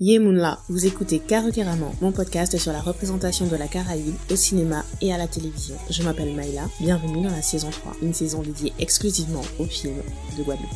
Yemunla, 0.00 0.60
vous 0.68 0.86
écoutez 0.86 1.18
Carrément, 1.18 1.92
mon 2.00 2.12
podcast 2.12 2.56
sur 2.56 2.70
la 2.70 2.80
représentation 2.80 3.48
de 3.48 3.56
la 3.56 3.66
Caraïbe 3.66 4.14
au 4.30 4.36
cinéma 4.36 4.84
et 5.02 5.12
à 5.12 5.18
la 5.18 5.26
télévision. 5.26 5.74
Je 5.90 6.04
m'appelle 6.04 6.36
Maïla, 6.36 6.68
bienvenue 6.78 7.24
dans 7.24 7.32
la 7.32 7.42
saison 7.42 7.68
3, 7.68 7.96
une 8.02 8.14
saison 8.14 8.40
dédiée 8.40 8.72
exclusivement 8.78 9.42
aux 9.58 9.64
films 9.64 10.00
de 10.38 10.44
Guadeloupe. 10.44 10.68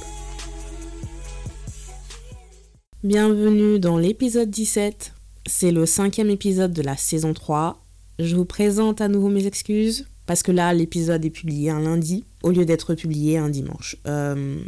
Bienvenue 3.04 3.78
dans 3.78 3.96
l'épisode 3.96 4.50
17, 4.50 5.12
c'est 5.46 5.70
le 5.70 5.86
cinquième 5.86 6.30
épisode 6.30 6.72
de 6.72 6.82
la 6.82 6.96
saison 6.96 7.32
3. 7.32 7.80
Je 8.18 8.34
vous 8.34 8.44
présente 8.44 9.00
à 9.00 9.06
nouveau 9.06 9.28
mes 9.28 9.46
excuses, 9.46 10.08
parce 10.26 10.42
que 10.42 10.50
là 10.50 10.74
l'épisode 10.74 11.24
est 11.24 11.30
publié 11.30 11.70
un 11.70 11.78
lundi, 11.78 12.24
au 12.42 12.50
lieu 12.50 12.64
d'être 12.64 12.96
publié 12.96 13.38
un 13.38 13.50
dimanche. 13.50 13.98
Euh, 14.08 14.58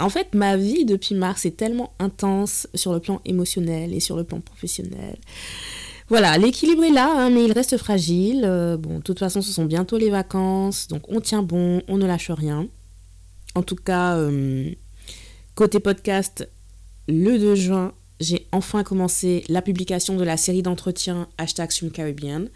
en 0.00 0.08
fait, 0.08 0.34
ma 0.34 0.56
vie 0.56 0.84
depuis 0.84 1.14
mars 1.14 1.44
est 1.46 1.56
tellement 1.56 1.92
intense 1.98 2.68
sur 2.74 2.92
le 2.92 3.00
plan 3.00 3.20
émotionnel 3.24 3.94
et 3.94 4.00
sur 4.00 4.16
le 4.16 4.24
plan 4.24 4.40
professionnel. 4.40 5.16
Voilà, 6.08 6.38
l'équilibre 6.38 6.84
est 6.84 6.90
là, 6.90 7.12
hein, 7.14 7.30
mais 7.30 7.44
il 7.44 7.52
reste 7.52 7.76
fragile. 7.76 8.42
Euh, 8.44 8.76
bon, 8.76 8.98
de 8.98 9.02
toute 9.02 9.18
façon, 9.18 9.42
ce 9.42 9.52
sont 9.52 9.66
bientôt 9.66 9.98
les 9.98 10.08
vacances, 10.08 10.88
donc 10.88 11.02
on 11.08 11.20
tient 11.20 11.42
bon, 11.42 11.82
on 11.86 11.98
ne 11.98 12.06
lâche 12.06 12.30
rien. 12.30 12.66
En 13.54 13.62
tout 13.62 13.76
cas, 13.76 14.16
euh, 14.16 14.70
côté 15.54 15.80
podcast, 15.80 16.48
le 17.08 17.38
2 17.38 17.54
juin, 17.54 17.92
j'ai 18.20 18.46
enfin 18.52 18.84
commencé 18.84 19.44
la 19.48 19.60
publication 19.62 20.16
de 20.16 20.24
la 20.24 20.36
série 20.36 20.62
d'entretiens 20.62 21.28
hashtag 21.36 21.70
Caribbean. 21.92 22.48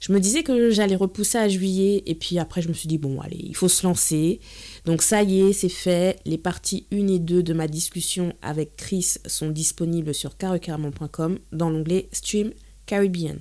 Je 0.00 0.12
me 0.12 0.20
disais 0.20 0.42
que 0.42 0.70
j'allais 0.70 0.96
repousser 0.96 1.38
à 1.38 1.48
juillet 1.48 2.02
et 2.06 2.14
puis 2.14 2.38
après 2.38 2.62
je 2.62 2.68
me 2.68 2.72
suis 2.72 2.88
dit 2.88 2.98
bon 2.98 3.20
allez, 3.20 3.40
il 3.40 3.56
faut 3.56 3.68
se 3.68 3.86
lancer. 3.86 4.40
Donc 4.84 5.02
ça 5.02 5.22
y 5.22 5.40
est, 5.40 5.52
c'est 5.52 5.68
fait. 5.68 6.18
Les 6.24 6.38
parties 6.38 6.86
1 6.92 7.08
et 7.08 7.18
2 7.18 7.42
de 7.42 7.52
ma 7.52 7.66
discussion 7.68 8.32
avec 8.42 8.76
Chris 8.76 9.14
sont 9.26 9.50
disponibles 9.50 10.14
sur 10.14 10.36
carrecarmon.com 10.36 11.38
dans 11.52 11.70
l'onglet 11.70 12.08
Stream 12.12 12.52
Caribbean. 12.86 13.38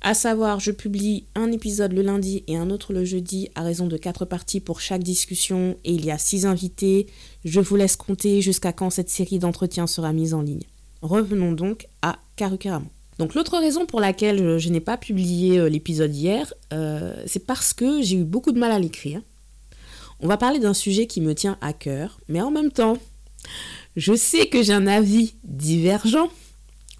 À 0.00 0.14
savoir, 0.14 0.60
je 0.60 0.70
publie 0.70 1.24
un 1.34 1.50
épisode 1.50 1.92
le 1.92 2.02
lundi 2.02 2.44
et 2.46 2.56
un 2.56 2.70
autre 2.70 2.92
le 2.92 3.04
jeudi 3.04 3.48
à 3.56 3.62
raison 3.62 3.88
de 3.88 3.96
4 3.96 4.26
parties 4.26 4.60
pour 4.60 4.80
chaque 4.80 5.02
discussion 5.02 5.76
et 5.84 5.92
il 5.92 6.04
y 6.04 6.12
a 6.12 6.18
6 6.18 6.46
invités. 6.46 7.08
Je 7.44 7.60
vous 7.60 7.74
laisse 7.74 7.96
compter 7.96 8.40
jusqu'à 8.40 8.72
quand 8.72 8.90
cette 8.90 9.10
série 9.10 9.40
d'entretiens 9.40 9.88
sera 9.88 10.12
mise 10.12 10.34
en 10.34 10.42
ligne. 10.42 10.62
Revenons 11.02 11.52
donc 11.52 11.88
à 12.02 12.18
Carucaramon. 12.36 12.90
Donc 13.18 13.34
l'autre 13.34 13.58
raison 13.58 13.84
pour 13.84 14.00
laquelle 14.00 14.58
je, 14.58 14.68
n'ai 14.68 14.80
pas 14.80 14.96
publié 14.96 15.58
euh, 15.58 15.68
l'épisode 15.68 16.14
hier, 16.14 16.52
euh, 16.72 17.14
c'est 17.26 17.44
parce 17.44 17.74
que 17.74 18.00
j'ai 18.00 18.16
eu 18.16 18.24
beaucoup 18.24 18.52
de 18.52 18.58
mal 18.58 18.70
à 18.70 18.78
l'écrire. 18.78 19.20
On 20.20 20.28
va 20.28 20.36
parler 20.36 20.60
d'un 20.60 20.74
sujet 20.74 21.06
qui 21.06 21.20
me 21.20 21.34
tient 21.34 21.58
à 21.60 21.72
cœur, 21.72 22.20
mais 22.28 22.40
en 22.40 22.50
même 22.50 22.70
temps, 22.70 22.96
je 23.96 24.14
sais 24.14 24.46
que 24.46 24.62
j'ai 24.62 24.72
un 24.72 24.86
avis 24.86 25.34
divergent, 25.42 26.30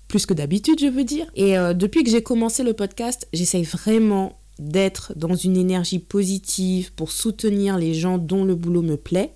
plus 0.09 0.27
que 0.27 0.35
d'habitude 0.35 0.81
je 0.81 0.87
veux 0.87 1.05
dire. 1.05 1.31
Et 1.37 1.57
euh, 1.57 1.73
depuis 1.73 2.03
que 2.03 2.11
j'ai 2.11 2.23
commencé 2.23 2.65
le 2.65 2.73
podcast, 2.73 3.29
j'essaye 3.33 3.65
vraiment 3.65 4.39
d'être 4.59 5.13
dans 5.15 5.37
une 5.37 5.57
énergie 5.57 6.01
positive 6.01 6.93
pour 6.95 7.13
soutenir 7.13 7.79
les 7.79 7.95
gens 7.95 8.19
dont 8.19 8.45
le 8.45 8.57
boulot 8.57 8.83
me 8.83 8.97
plaît, 8.97 9.33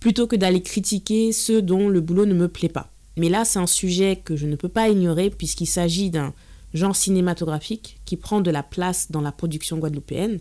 plutôt 0.00 0.26
que 0.26 0.36
d'aller 0.36 0.62
critiquer 0.62 1.32
ceux 1.32 1.60
dont 1.60 1.90
le 1.90 2.00
boulot 2.00 2.24
ne 2.24 2.32
me 2.32 2.48
plaît 2.48 2.70
pas. 2.70 2.88
Mais 3.16 3.28
là, 3.28 3.44
c'est 3.44 3.58
un 3.58 3.66
sujet 3.66 4.16
que 4.16 4.36
je 4.36 4.46
ne 4.46 4.56
peux 4.56 4.68
pas 4.68 4.88
ignorer 4.88 5.30
puisqu'il 5.30 5.66
s'agit 5.66 6.10
d'un 6.10 6.32
genre 6.74 6.96
cinématographique 6.96 8.00
qui 8.04 8.16
prend 8.16 8.40
de 8.40 8.50
la 8.50 8.62
place 8.62 9.10
dans 9.10 9.20
la 9.20 9.32
production 9.32 9.78
guadeloupéenne, 9.78 10.38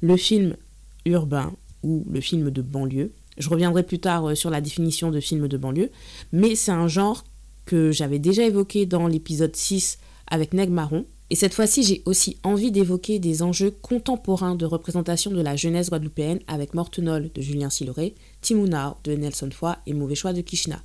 le 0.00 0.16
film 0.16 0.56
urbain 1.04 1.52
ou 1.82 2.04
le 2.10 2.20
film 2.20 2.50
de 2.50 2.62
banlieue. 2.62 3.12
Je 3.38 3.48
reviendrai 3.48 3.82
plus 3.82 4.00
tard 4.00 4.30
euh, 4.30 4.34
sur 4.34 4.50
la 4.50 4.60
définition 4.60 5.10
de 5.10 5.20
film 5.20 5.48
de 5.48 5.56
banlieue, 5.56 5.90
mais 6.32 6.54
c'est 6.54 6.72
un 6.72 6.88
genre 6.88 7.24
que 7.64 7.92
j'avais 7.92 8.18
déjà 8.18 8.44
évoqué 8.44 8.86
dans 8.86 9.06
l'épisode 9.06 9.54
6 9.54 9.98
avec 10.26 10.52
Neg 10.52 10.70
Marron. 10.70 11.06
Et 11.32 11.36
cette 11.36 11.54
fois-ci, 11.54 11.84
j'ai 11.84 12.02
aussi 12.06 12.38
envie 12.42 12.72
d'évoquer 12.72 13.20
des 13.20 13.42
enjeux 13.42 13.70
contemporains 13.70 14.56
de 14.56 14.66
représentation 14.66 15.30
de 15.30 15.40
la 15.40 15.54
jeunesse 15.54 15.88
guadeloupéenne 15.88 16.40
avec 16.48 16.74
Mortenol 16.74 17.30
de 17.32 17.40
Julien 17.40 17.70
Siloré, 17.70 18.16
Timounao 18.40 18.96
de 19.04 19.12
Nelson 19.12 19.50
Foy 19.52 19.76
et 19.86 19.94
Mauvais 19.94 20.16
Choix 20.16 20.32
de 20.32 20.40
Kishna. 20.40 20.82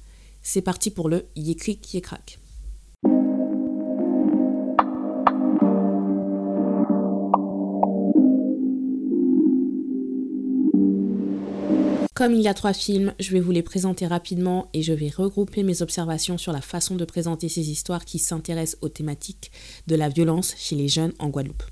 C'est 0.47 0.61
parti 0.61 0.91
pour 0.91 1.09
le 1.09 1.25
Yécric 1.35 1.91
Yécrac. 1.91 2.37
Comme 12.13 12.33
il 12.35 12.41
y 12.41 12.47
a 12.47 12.53
trois 12.53 12.73
films, 12.73 13.15
je 13.19 13.31
vais 13.31 13.39
vous 13.39 13.51
les 13.51 13.63
présenter 13.63 14.05
rapidement 14.05 14.69
et 14.73 14.83
je 14.83 14.93
vais 14.93 15.09
regrouper 15.09 15.63
mes 15.63 15.81
observations 15.81 16.37
sur 16.37 16.53
la 16.53 16.61
façon 16.61 16.95
de 16.95 17.05
présenter 17.05 17.49
ces 17.49 17.71
histoires 17.71 18.05
qui 18.05 18.19
s'intéressent 18.19 18.77
aux 18.83 18.89
thématiques 18.89 19.51
de 19.87 19.95
la 19.95 20.09
violence 20.09 20.53
chez 20.57 20.75
les 20.75 20.87
jeunes 20.87 21.13
en 21.17 21.29
Guadeloupe. 21.29 21.63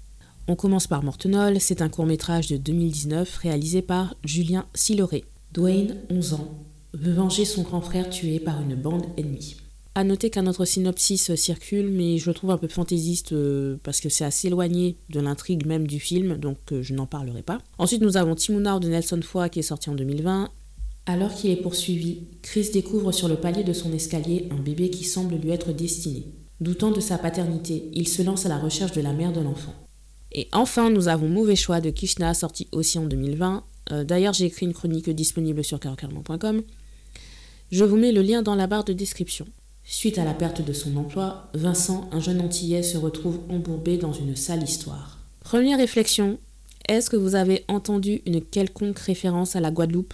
On 0.47 0.55
commence 0.55 0.87
par 0.87 1.03
Mortenol, 1.03 1.61
c'est 1.61 1.83
un 1.83 1.89
court 1.89 2.07
métrage 2.07 2.47
de 2.47 2.57
2019 2.57 3.37
réalisé 3.37 3.83
par 3.83 4.15
Julien 4.25 4.65
Siloré. 4.73 5.25
Dwayne, 5.53 5.97
11 6.09 6.33
ans, 6.33 6.57
veut 6.93 7.13
venger 7.13 7.45
son 7.45 7.63
grand 7.63 7.81
frère 7.81 8.09
tué 8.09 8.39
par 8.39 8.61
une 8.61 8.75
bande 8.75 9.05
ennemie. 9.17 9.57
À 9.95 10.03
noter 10.03 10.31
qu'un 10.31 10.47
autre 10.47 10.65
synopsis 10.65 11.35
circule, 11.35 11.89
mais 11.91 12.17
je 12.17 12.27
le 12.27 12.33
trouve 12.33 12.49
un 12.49 12.57
peu 12.57 12.67
fantaisiste 12.67 13.33
euh, 13.33 13.77
parce 13.83 14.01
que 14.01 14.09
c'est 14.09 14.25
assez 14.25 14.47
éloigné 14.47 14.97
de 15.09 15.19
l'intrigue 15.19 15.67
même 15.67 15.85
du 15.85 15.99
film, 15.99 16.37
donc 16.37 16.57
euh, 16.71 16.81
je 16.81 16.95
n'en 16.95 17.05
parlerai 17.05 17.43
pas. 17.43 17.59
Ensuite, 17.77 18.01
nous 18.01 18.17
avons 18.17 18.33
Timounard 18.33 18.79
de 18.79 18.87
Nelson 18.87 19.19
Foy 19.21 19.49
qui 19.51 19.59
est 19.59 19.63
sorti 19.63 19.91
en 19.91 19.95
2020. 19.95 20.49
Alors 21.05 21.35
qu'il 21.35 21.51
est 21.51 21.61
poursuivi, 21.61 22.21
Chris 22.41 22.69
découvre 22.73 23.11
sur 23.11 23.27
le 23.27 23.35
palier 23.35 23.63
de 23.63 23.73
son 23.73 23.93
escalier 23.93 24.47
un 24.49 24.59
bébé 24.59 24.89
qui 24.89 25.03
semble 25.03 25.35
lui 25.35 25.51
être 25.51 25.73
destiné. 25.73 26.25
Doutant 26.59 26.91
de 26.91 26.99
sa 26.99 27.19
paternité, 27.19 27.91
il 27.93 28.07
se 28.07 28.23
lance 28.23 28.45
à 28.45 28.49
la 28.49 28.57
recherche 28.57 28.93
de 28.93 29.01
la 29.01 29.13
mère 29.13 29.33
de 29.33 29.41
l'enfant. 29.41 29.73
Et 30.31 30.47
enfin, 30.53 30.89
nous 30.89 31.07
avons 31.07 31.27
Mauvais 31.27 31.55
choix 31.55 31.81
de 31.81 31.91
Kishna, 31.91 32.33
sorti 32.33 32.67
aussi 32.71 32.97
en 32.97 33.05
2020. 33.05 33.63
Euh, 33.91 34.03
d'ailleurs, 34.03 34.33
j'ai 34.33 34.45
écrit 34.45 34.65
une 34.65 34.73
chronique 34.73 35.09
disponible 35.09 35.63
sur 35.63 35.79
carocarman.com. 35.79 36.63
Je 37.73 37.83
vous 37.83 37.97
mets 37.97 38.11
le 38.11 38.21
lien 38.21 38.43
dans 38.43 38.53
la 38.53 38.67
barre 38.67 38.83
de 38.83 38.93
description. 38.93 39.47
Suite 39.83 40.19
à 40.19 40.23
la 40.23 40.35
perte 40.35 40.63
de 40.63 40.73
son 40.73 40.95
emploi, 40.95 41.49
Vincent, 41.55 42.07
un 42.11 42.19
jeune 42.19 42.39
antillais, 42.39 42.83
se 42.83 42.99
retrouve 42.99 43.39
embourbé 43.49 43.97
dans 43.97 44.13
une 44.13 44.35
sale 44.35 44.61
histoire. 44.61 45.17
Première 45.39 45.79
réflexion, 45.79 46.37
est-ce 46.87 47.09
que 47.09 47.15
vous 47.15 47.33
avez 47.33 47.65
entendu 47.67 48.21
une 48.27 48.41
quelconque 48.41 48.99
référence 48.99 49.55
à 49.55 49.59
la 49.59 49.71
Guadeloupe? 49.71 50.13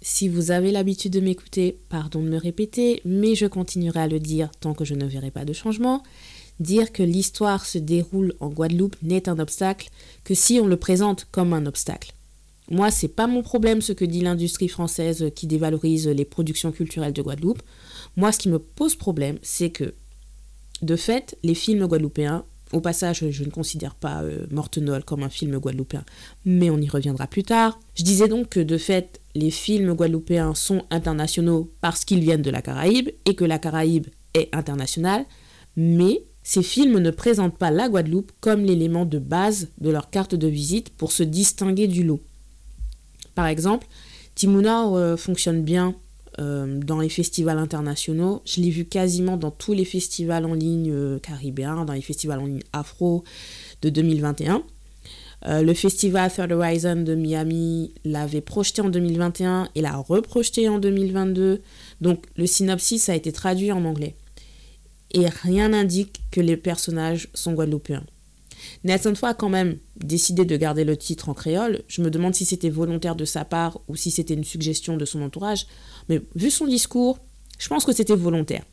Si 0.00 0.28
vous 0.28 0.52
avez 0.52 0.70
l'habitude 0.70 1.12
de 1.12 1.18
m'écouter, 1.18 1.80
pardon 1.88 2.22
de 2.22 2.28
me 2.28 2.36
répéter, 2.36 3.02
mais 3.04 3.34
je 3.34 3.46
continuerai 3.46 4.02
à 4.02 4.06
le 4.06 4.20
dire 4.20 4.48
tant 4.60 4.72
que 4.72 4.84
je 4.84 4.94
ne 4.94 5.04
verrai 5.04 5.32
pas 5.32 5.44
de 5.44 5.52
changement. 5.52 6.04
Dire 6.60 6.92
que 6.92 7.02
l'histoire 7.02 7.66
se 7.66 7.78
déroule 7.78 8.34
en 8.38 8.50
Guadeloupe 8.50 8.94
n'est 9.02 9.28
un 9.28 9.40
obstacle 9.40 9.90
que 10.22 10.34
si 10.34 10.60
on 10.60 10.68
le 10.68 10.76
présente 10.76 11.26
comme 11.32 11.54
un 11.54 11.66
obstacle. 11.66 12.14
Moi, 12.70 12.90
c'est 12.90 13.08
pas 13.08 13.26
mon 13.26 13.42
problème 13.42 13.80
ce 13.80 13.92
que 13.92 14.04
dit 14.04 14.20
l'industrie 14.20 14.68
française 14.68 15.30
qui 15.34 15.46
dévalorise 15.46 16.08
les 16.08 16.24
productions 16.24 16.70
culturelles 16.70 17.12
de 17.12 17.22
Guadeloupe. 17.22 17.62
Moi, 18.16 18.30
ce 18.30 18.38
qui 18.38 18.48
me 18.48 18.58
pose 18.58 18.94
problème, 18.94 19.38
c'est 19.42 19.70
que, 19.70 19.94
de 20.82 20.96
fait, 20.96 21.36
les 21.42 21.54
films 21.54 21.86
guadeloupéens, 21.86 22.44
au 22.72 22.80
passage, 22.80 23.28
je 23.28 23.44
ne 23.44 23.50
considère 23.50 23.96
pas 23.96 24.22
euh, 24.22 24.46
Mortenol 24.50 25.04
comme 25.04 25.24
un 25.24 25.28
film 25.28 25.58
guadeloupéen, 25.58 26.04
mais 26.44 26.70
on 26.70 26.78
y 26.78 26.88
reviendra 26.88 27.26
plus 27.26 27.42
tard. 27.42 27.80
Je 27.96 28.04
disais 28.04 28.28
donc 28.28 28.50
que, 28.50 28.60
de 28.60 28.78
fait, 28.78 29.20
les 29.34 29.50
films 29.50 29.94
guadeloupéens 29.94 30.54
sont 30.54 30.84
internationaux 30.90 31.72
parce 31.80 32.04
qu'ils 32.04 32.20
viennent 32.20 32.42
de 32.42 32.50
la 32.50 32.62
Caraïbe 32.62 33.10
et 33.26 33.34
que 33.34 33.44
la 33.44 33.58
Caraïbe 33.58 34.06
est 34.34 34.54
internationale, 34.54 35.24
mais 35.76 36.22
ces 36.42 36.62
films 36.62 36.98
ne 36.98 37.10
présentent 37.10 37.58
pas 37.58 37.70
la 37.70 37.88
Guadeloupe 37.88 38.32
comme 38.40 38.64
l'élément 38.64 39.04
de 39.04 39.18
base 39.18 39.68
de 39.80 39.90
leur 39.90 40.10
carte 40.10 40.34
de 40.34 40.48
visite 40.48 40.90
pour 40.90 41.12
se 41.12 41.22
distinguer 41.22 41.86
du 41.86 42.04
lot. 42.04 42.20
Par 43.34 43.46
exemple, 43.46 43.86
Timuna 44.34 44.86
euh, 44.86 45.16
fonctionne 45.16 45.62
bien 45.62 45.94
euh, 46.38 46.78
dans 46.78 47.00
les 47.00 47.08
festivals 47.08 47.58
internationaux. 47.58 48.42
Je 48.44 48.60
l'ai 48.60 48.70
vu 48.70 48.84
quasiment 48.84 49.36
dans 49.36 49.50
tous 49.50 49.72
les 49.72 49.84
festivals 49.84 50.44
en 50.46 50.54
ligne 50.54 50.90
euh, 50.92 51.18
caribéens, 51.18 51.84
dans 51.84 51.92
les 51.92 52.00
festivals 52.00 52.40
en 52.40 52.46
ligne 52.46 52.62
afro 52.72 53.24
de 53.82 53.90
2021. 53.90 54.62
le 55.46 55.74
festival 55.74 56.30
Third 56.30 56.52
Horizon 56.52 57.02
de 57.02 57.14
Miami 57.14 57.92
l'avait 58.04 58.40
projeté 58.40 58.82
en 58.82 58.90
2021 58.90 59.68
et 59.74 59.80
l'a 59.80 59.96
reprojeté 59.96 60.68
en 60.68 60.78
2022. 60.78 61.60
Donc 62.00 62.24
le 62.36 62.46
synopsis 62.46 63.08
a 63.08 63.14
été 63.14 63.32
traduit 63.32 63.72
en 63.72 63.84
anglais. 63.84 64.16
Et 65.12 65.26
rien 65.28 65.70
n'indique 65.70 66.20
que 66.30 66.40
les 66.40 66.56
personnages 66.56 67.28
sont 67.34 67.54
guadeloupéens. 67.54 68.04
Nelson 68.84 69.14
Foy 69.14 69.30
a 69.30 69.34
quand 69.34 69.48
même 69.48 69.78
décidé 69.96 70.44
de 70.44 70.56
garder 70.56 70.84
le 70.84 70.96
titre 70.96 71.28
en 71.28 71.34
créole. 71.34 71.82
Je 71.88 72.02
me 72.02 72.10
demande 72.10 72.34
si 72.34 72.44
c'était 72.44 72.70
volontaire 72.70 73.16
de 73.16 73.24
sa 73.24 73.44
part 73.44 73.80
ou 73.88 73.96
si 73.96 74.10
c'était 74.10 74.34
une 74.34 74.44
suggestion 74.44 74.96
de 74.96 75.04
son 75.04 75.22
entourage. 75.22 75.66
Mais 76.08 76.20
vu 76.34 76.50
son 76.50 76.66
discours, 76.66 77.18
je 77.58 77.68
pense 77.68 77.84
que 77.84 77.92
c'était 77.92 78.16
volontaire. 78.16 78.64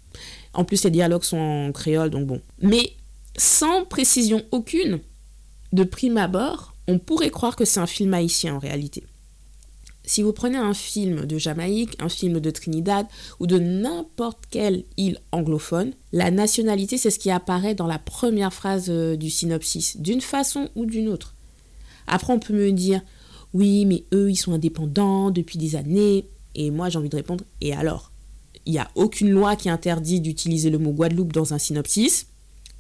En 0.54 0.64
plus, 0.64 0.84
les 0.84 0.92
dialogues 0.92 1.24
sont 1.24 1.38
en 1.38 1.72
créole, 1.72 2.10
donc 2.10 2.26
bon. 2.26 2.42
Mais 2.62 2.94
sans 3.38 3.86
précision 3.86 4.44
aucune, 4.52 5.00
de 5.74 5.84
prime 5.84 6.18
abord, 6.18 6.74
on 6.88 7.00
pourrait 7.00 7.30
croire 7.30 7.56
que 7.56 7.66
c'est 7.66 7.80
un 7.80 7.88
film 7.88 8.14
haïtien 8.14 8.56
en 8.56 8.60
réalité. 8.60 9.04
Si 10.08 10.22
vous 10.22 10.32
prenez 10.32 10.58
un 10.58 10.74
film 10.74 11.26
de 11.26 11.38
Jamaïque, 11.38 11.98
un 12.00 12.08
film 12.08 12.40
de 12.40 12.50
Trinidad 12.50 13.06
ou 13.42 13.46
de 13.46 13.60
n'importe 13.60 14.40
quelle 14.50 14.86
île 14.96 15.20
anglophone, 15.34 15.92
la 16.14 16.32
nationalité, 16.32 16.98
c'est 16.98 17.12
ce 17.12 17.20
qui 17.20 17.30
apparaît 17.30 17.76
dans 17.76 17.88
la 17.88 18.00
première 18.00 18.54
phrase 18.54 18.86
euh, 18.88 19.18
du 19.18 19.30
synopsis, 19.30 19.98
d'une 19.98 20.22
façon 20.22 20.70
ou 20.76 20.86
d'une 20.86 21.10
autre. 21.10 21.36
Après, 22.08 22.32
on 22.32 22.40
peut 22.40 22.54
me 22.54 22.72
dire, 22.72 23.02
oui, 23.54 23.86
mais 23.86 24.06
eux, 24.14 24.32
ils 24.32 24.38
sont 24.38 24.54
indépendants 24.54 25.30
depuis 25.30 25.58
des 25.58 25.76
années. 25.76 26.26
Et 26.56 26.72
moi, 26.72 26.88
j'ai 26.88 27.00
envie 27.00 27.10
de 27.10 27.18
répondre, 27.18 27.44
et 27.60 27.74
alors? 27.74 28.12
Il 28.66 28.72
n'y 28.72 28.80
a 28.80 28.90
aucune 28.96 29.30
loi 29.30 29.58
qui 29.58 29.70
interdit 29.70 30.22
d'utiliser 30.22 30.70
le 30.70 30.78
mot 30.78 30.92
Guadeloupe 30.92 31.34
dans 31.34 31.54
un 31.54 31.58
synopsis. 31.58 32.28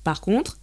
Par 0.06 0.22
contre, 0.22 0.60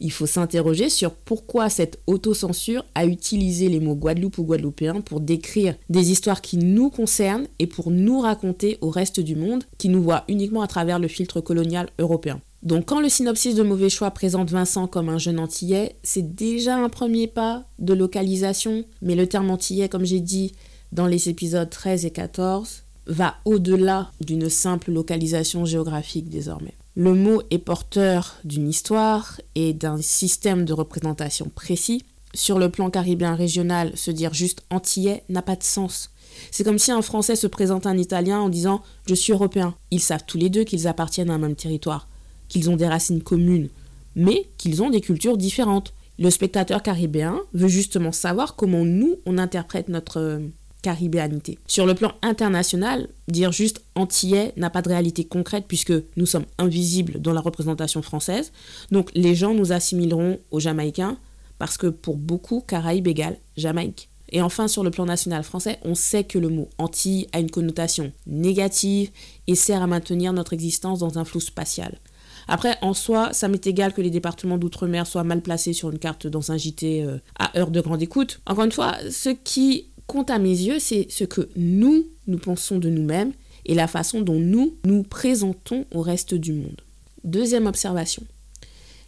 il 0.00 0.12
faut 0.12 0.26
s'interroger 0.26 0.90
sur 0.90 1.12
pourquoi 1.12 1.68
cette 1.68 2.00
autocensure 2.06 2.84
a 2.94 3.06
utilisé 3.06 3.68
les 3.68 3.80
mots 3.80 3.94
Guadeloupe 3.94 4.38
ou 4.38 4.44
Guadeloupéen 4.44 5.00
pour 5.00 5.20
décrire 5.20 5.74
des 5.88 6.10
histoires 6.10 6.40
qui 6.40 6.56
nous 6.56 6.90
concernent 6.90 7.48
et 7.58 7.66
pour 7.66 7.90
nous 7.90 8.20
raconter 8.20 8.78
au 8.80 8.90
reste 8.90 9.20
du 9.20 9.34
monde 9.34 9.64
qui 9.78 9.88
nous 9.88 10.02
voit 10.02 10.24
uniquement 10.28 10.62
à 10.62 10.68
travers 10.68 10.98
le 10.98 11.08
filtre 11.08 11.40
colonial 11.40 11.88
européen. 11.98 12.40
Donc 12.62 12.86
quand 12.86 13.00
le 13.00 13.08
synopsis 13.08 13.54
de 13.54 13.62
Mauvais 13.62 13.88
Choix 13.88 14.10
présente 14.10 14.50
Vincent 14.50 14.88
comme 14.88 15.08
un 15.08 15.18
jeune 15.18 15.38
antillais, 15.38 15.96
c'est 16.02 16.34
déjà 16.34 16.76
un 16.76 16.88
premier 16.88 17.28
pas 17.28 17.64
de 17.78 17.94
localisation, 17.94 18.84
mais 19.00 19.14
le 19.14 19.28
terme 19.28 19.50
antillais, 19.50 19.88
comme 19.88 20.04
j'ai 20.04 20.20
dit 20.20 20.54
dans 20.90 21.06
les 21.06 21.28
épisodes 21.28 21.70
13 21.70 22.04
et 22.04 22.10
14, 22.10 22.82
va 23.06 23.36
au-delà 23.44 24.10
d'une 24.20 24.48
simple 24.48 24.92
localisation 24.92 25.64
géographique 25.64 26.28
désormais. 26.28 26.74
Le 26.98 27.14
mot 27.14 27.42
est 27.52 27.58
porteur 27.58 28.38
d'une 28.42 28.68
histoire 28.68 29.40
et 29.54 29.72
d'un 29.72 30.02
système 30.02 30.64
de 30.64 30.72
représentation 30.72 31.48
précis. 31.48 32.02
Sur 32.34 32.58
le 32.58 32.70
plan 32.70 32.90
caribéen 32.90 33.36
régional, 33.36 33.96
se 33.96 34.10
dire 34.10 34.34
juste 34.34 34.64
antillais 34.68 35.22
n'a 35.28 35.42
pas 35.42 35.54
de 35.54 35.62
sens. 35.62 36.10
C'est 36.50 36.64
comme 36.64 36.80
si 36.80 36.90
un 36.90 37.00
Français 37.00 37.36
se 37.36 37.46
présente 37.46 37.86
à 37.86 37.90
un 37.90 37.98
Italien 37.98 38.40
en 38.40 38.48
disant 38.48 38.82
Je 39.06 39.14
suis 39.14 39.32
européen. 39.32 39.76
Ils 39.92 40.00
savent 40.00 40.24
tous 40.26 40.38
les 40.38 40.50
deux 40.50 40.64
qu'ils 40.64 40.88
appartiennent 40.88 41.30
à 41.30 41.34
un 41.34 41.38
même 41.38 41.54
territoire, 41.54 42.08
qu'ils 42.48 42.68
ont 42.68 42.74
des 42.74 42.88
racines 42.88 43.22
communes, 43.22 43.68
mais 44.16 44.48
qu'ils 44.58 44.82
ont 44.82 44.90
des 44.90 45.00
cultures 45.00 45.36
différentes. 45.36 45.94
Le 46.18 46.30
spectateur 46.30 46.82
caribéen 46.82 47.38
veut 47.54 47.68
justement 47.68 48.10
savoir 48.10 48.56
comment 48.56 48.84
nous, 48.84 49.18
on 49.24 49.38
interprète 49.38 49.88
notre 49.88 50.42
caribéanité. 50.82 51.58
Sur 51.66 51.86
le 51.86 51.94
plan 51.94 52.12
international, 52.22 53.08
dire 53.28 53.52
juste 53.52 53.82
antillais 53.94 54.52
n'a 54.56 54.70
pas 54.70 54.82
de 54.82 54.88
réalité 54.88 55.24
concrète 55.24 55.64
puisque 55.66 55.92
nous 56.16 56.26
sommes 56.26 56.46
invisibles 56.58 57.20
dans 57.20 57.32
la 57.32 57.40
représentation 57.40 58.02
française. 58.02 58.52
Donc 58.90 59.10
les 59.14 59.34
gens 59.34 59.54
nous 59.54 59.72
assimileront 59.72 60.38
aux 60.50 60.60
Jamaïcains 60.60 61.18
parce 61.58 61.76
que 61.76 61.88
pour 61.88 62.16
beaucoup, 62.16 62.60
Caraïbes 62.60 63.08
égale 63.08 63.38
Jamaïque. 63.56 64.08
Et 64.30 64.42
enfin, 64.42 64.68
sur 64.68 64.84
le 64.84 64.90
plan 64.90 65.06
national 65.06 65.42
français, 65.42 65.78
on 65.82 65.94
sait 65.94 66.24
que 66.24 66.38
le 66.38 66.48
mot 66.48 66.68
Antilles 66.78 67.28
a 67.32 67.40
une 67.40 67.50
connotation 67.50 68.12
négative 68.26 69.10
et 69.46 69.54
sert 69.54 69.82
à 69.82 69.86
maintenir 69.86 70.32
notre 70.32 70.52
existence 70.52 70.98
dans 70.98 71.18
un 71.18 71.24
flou 71.24 71.40
spatial. 71.40 71.98
Après, 72.46 72.76
en 72.80 72.94
soi, 72.94 73.32
ça 73.32 73.48
m'est 73.48 73.66
égal 73.66 73.92
que 73.92 74.00
les 74.00 74.10
départements 74.10 74.56
d'outre-mer 74.56 75.06
soient 75.06 75.24
mal 75.24 75.42
placés 75.42 75.74
sur 75.74 75.90
une 75.90 75.98
carte 75.98 76.26
dans 76.26 76.50
un 76.50 76.56
JT 76.56 77.02
euh, 77.02 77.18
à 77.38 77.58
heure 77.58 77.70
de 77.70 77.80
grande 77.80 78.02
écoute. 78.02 78.40
Encore 78.46 78.64
une 78.64 78.72
fois, 78.72 78.96
ce 79.10 79.28
qui 79.28 79.87
compte 80.08 80.30
à 80.30 80.38
mes 80.38 80.48
yeux, 80.48 80.80
c'est 80.80 81.06
ce 81.10 81.22
que 81.22 81.48
nous, 81.54 82.06
nous 82.26 82.38
pensons 82.38 82.78
de 82.78 82.88
nous-mêmes 82.88 83.32
et 83.66 83.74
la 83.74 83.86
façon 83.86 84.22
dont 84.22 84.40
nous 84.40 84.74
nous 84.84 85.04
présentons 85.04 85.84
au 85.94 86.00
reste 86.00 86.34
du 86.34 86.52
monde. 86.52 86.80
Deuxième 87.22 87.66
observation. 87.66 88.24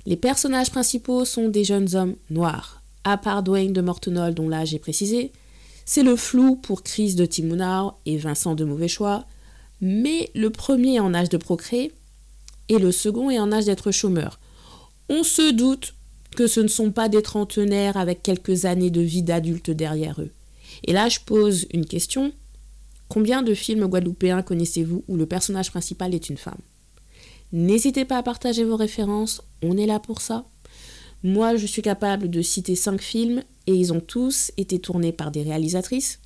Les 0.07 0.17
personnages 0.17 0.71
principaux 0.71 1.25
sont 1.25 1.49
des 1.49 1.65
jeunes 1.65 1.97
hommes 1.97 2.17
noirs, 2.29 2.83
à 3.05 3.17
part 3.17 3.43
Dwayne 3.43 3.73
de 3.73 3.81
Mortenol 3.81 4.35
dont 4.35 4.49
là 4.49 4.65
j'ai 4.65 4.79
précisé. 4.79 5.33
C'est 5.87 6.03
le 6.03 6.17
flou 6.17 6.57
pour 6.57 6.83
Chris 6.83 7.15
de 7.15 7.25
Timounard 7.25 7.99
et 8.05 8.19
Vincent 8.19 8.55
de 8.55 8.65
Mauvais 8.65 8.89
Choix, 8.89 9.25
mais 9.81 10.31
le 10.35 10.51
premier 10.51 10.97
est 10.97 11.01
en 11.01 11.15
âge 11.15 11.31
de 11.31 11.39
procréer 11.39 11.93
et 12.69 12.79
le 12.79 12.93
second 12.93 13.31
est 13.31 13.41
en 13.41 13.53
âge 13.53 13.65
d'être 13.65 13.91
chômeur. 13.91 14.39
On 15.09 15.23
se 15.23 15.51
doute 15.51 15.95
que 16.37 16.47
ce 16.47 16.61
ne 16.61 16.69
sont 16.69 16.93
pas 16.93 17.09
des 17.09 17.23
trentenaires 17.23 17.97
avec 17.97 18.23
quelques 18.23 18.67
années 18.67 18.91
de 18.91 19.01
vie 19.01 19.23
d'adulte 19.23 19.71
derrière 19.71 20.21
eux. 20.21 20.31
Et 20.85 20.93
là, 20.93 21.09
je 21.09 21.21
pose 21.25 21.67
une 21.73 21.87
question. 21.87 22.33
Combien 23.09 23.43
de 23.43 23.55
films 23.55 23.87
guadeloupéens 23.87 24.43
connaissez-vous 24.43 25.05
où 25.09 25.17
le 25.17 25.27
personnage 25.27 25.71
principal 25.71 26.15
est 26.15 26.29
une 26.29 26.37
femme? 26.37 26.61
N'hésitez 27.53 28.05
pas 28.05 28.19
à 28.19 28.23
partager 28.23 28.63
vos 28.65 28.77
références, 28.77 29.43
on 29.63 29.77
est 29.77 29.87
là 29.87 29.99
pour 29.99 30.21
ça. 30.21 30.45
Moi, 31.23 31.57
je 31.57 31.67
suis 31.67 31.83
capable 31.83 32.31
de 32.31 32.41
citer 32.41 32.77
cinq 32.77 33.03
films 33.03 33.43
et 33.67 33.75
ils 33.75 33.93
ont 33.93 34.01
tous 34.01 34.53
été 34.57 34.79
tournés 34.79 35.13
par 35.13 35.31
des 35.31 35.43
réalisatrices. 35.43 36.21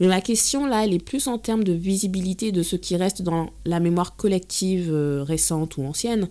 Mais 0.00 0.06
ma 0.06 0.20
question 0.20 0.66
là, 0.66 0.84
elle 0.84 0.94
est 0.94 1.04
plus 1.04 1.26
en 1.26 1.38
termes 1.38 1.64
de 1.64 1.72
visibilité 1.72 2.52
de 2.52 2.62
ce 2.62 2.76
qui 2.76 2.96
reste 2.96 3.22
dans 3.22 3.50
la 3.64 3.80
mémoire 3.80 4.16
collective 4.16 4.90
euh, 4.92 5.22
récente 5.22 5.76
ou 5.76 5.84
ancienne. 5.84 6.28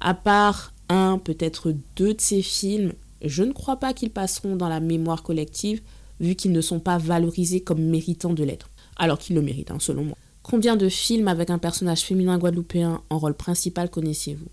À 0.00 0.14
part 0.14 0.72
un, 0.88 1.18
peut-être 1.18 1.74
deux 1.96 2.14
de 2.14 2.20
ces 2.20 2.42
films, 2.42 2.92
je 3.22 3.42
ne 3.42 3.52
crois 3.52 3.76
pas 3.76 3.92
qu'ils 3.92 4.10
passeront 4.10 4.56
dans 4.56 4.68
la 4.68 4.80
mémoire 4.80 5.22
collective 5.22 5.82
vu 6.20 6.34
qu'ils 6.34 6.52
ne 6.52 6.60
sont 6.60 6.80
pas 6.80 6.98
valorisés 6.98 7.60
comme 7.60 7.82
méritants 7.82 8.34
de 8.34 8.44
l'être, 8.44 8.70
alors 8.96 9.18
qu'ils 9.18 9.36
le 9.36 9.42
méritent, 9.42 9.70
hein, 9.70 9.78
selon 9.80 10.04
moi. 10.04 10.16
Combien 10.42 10.76
de 10.76 10.88
films 10.88 11.28
avec 11.28 11.50
un 11.50 11.58
personnage 11.58 12.02
féminin 12.02 12.38
guadeloupéen 12.38 13.02
en 13.10 13.18
rôle 13.18 13.34
principal 13.34 13.90
connaissez-vous 13.90 14.48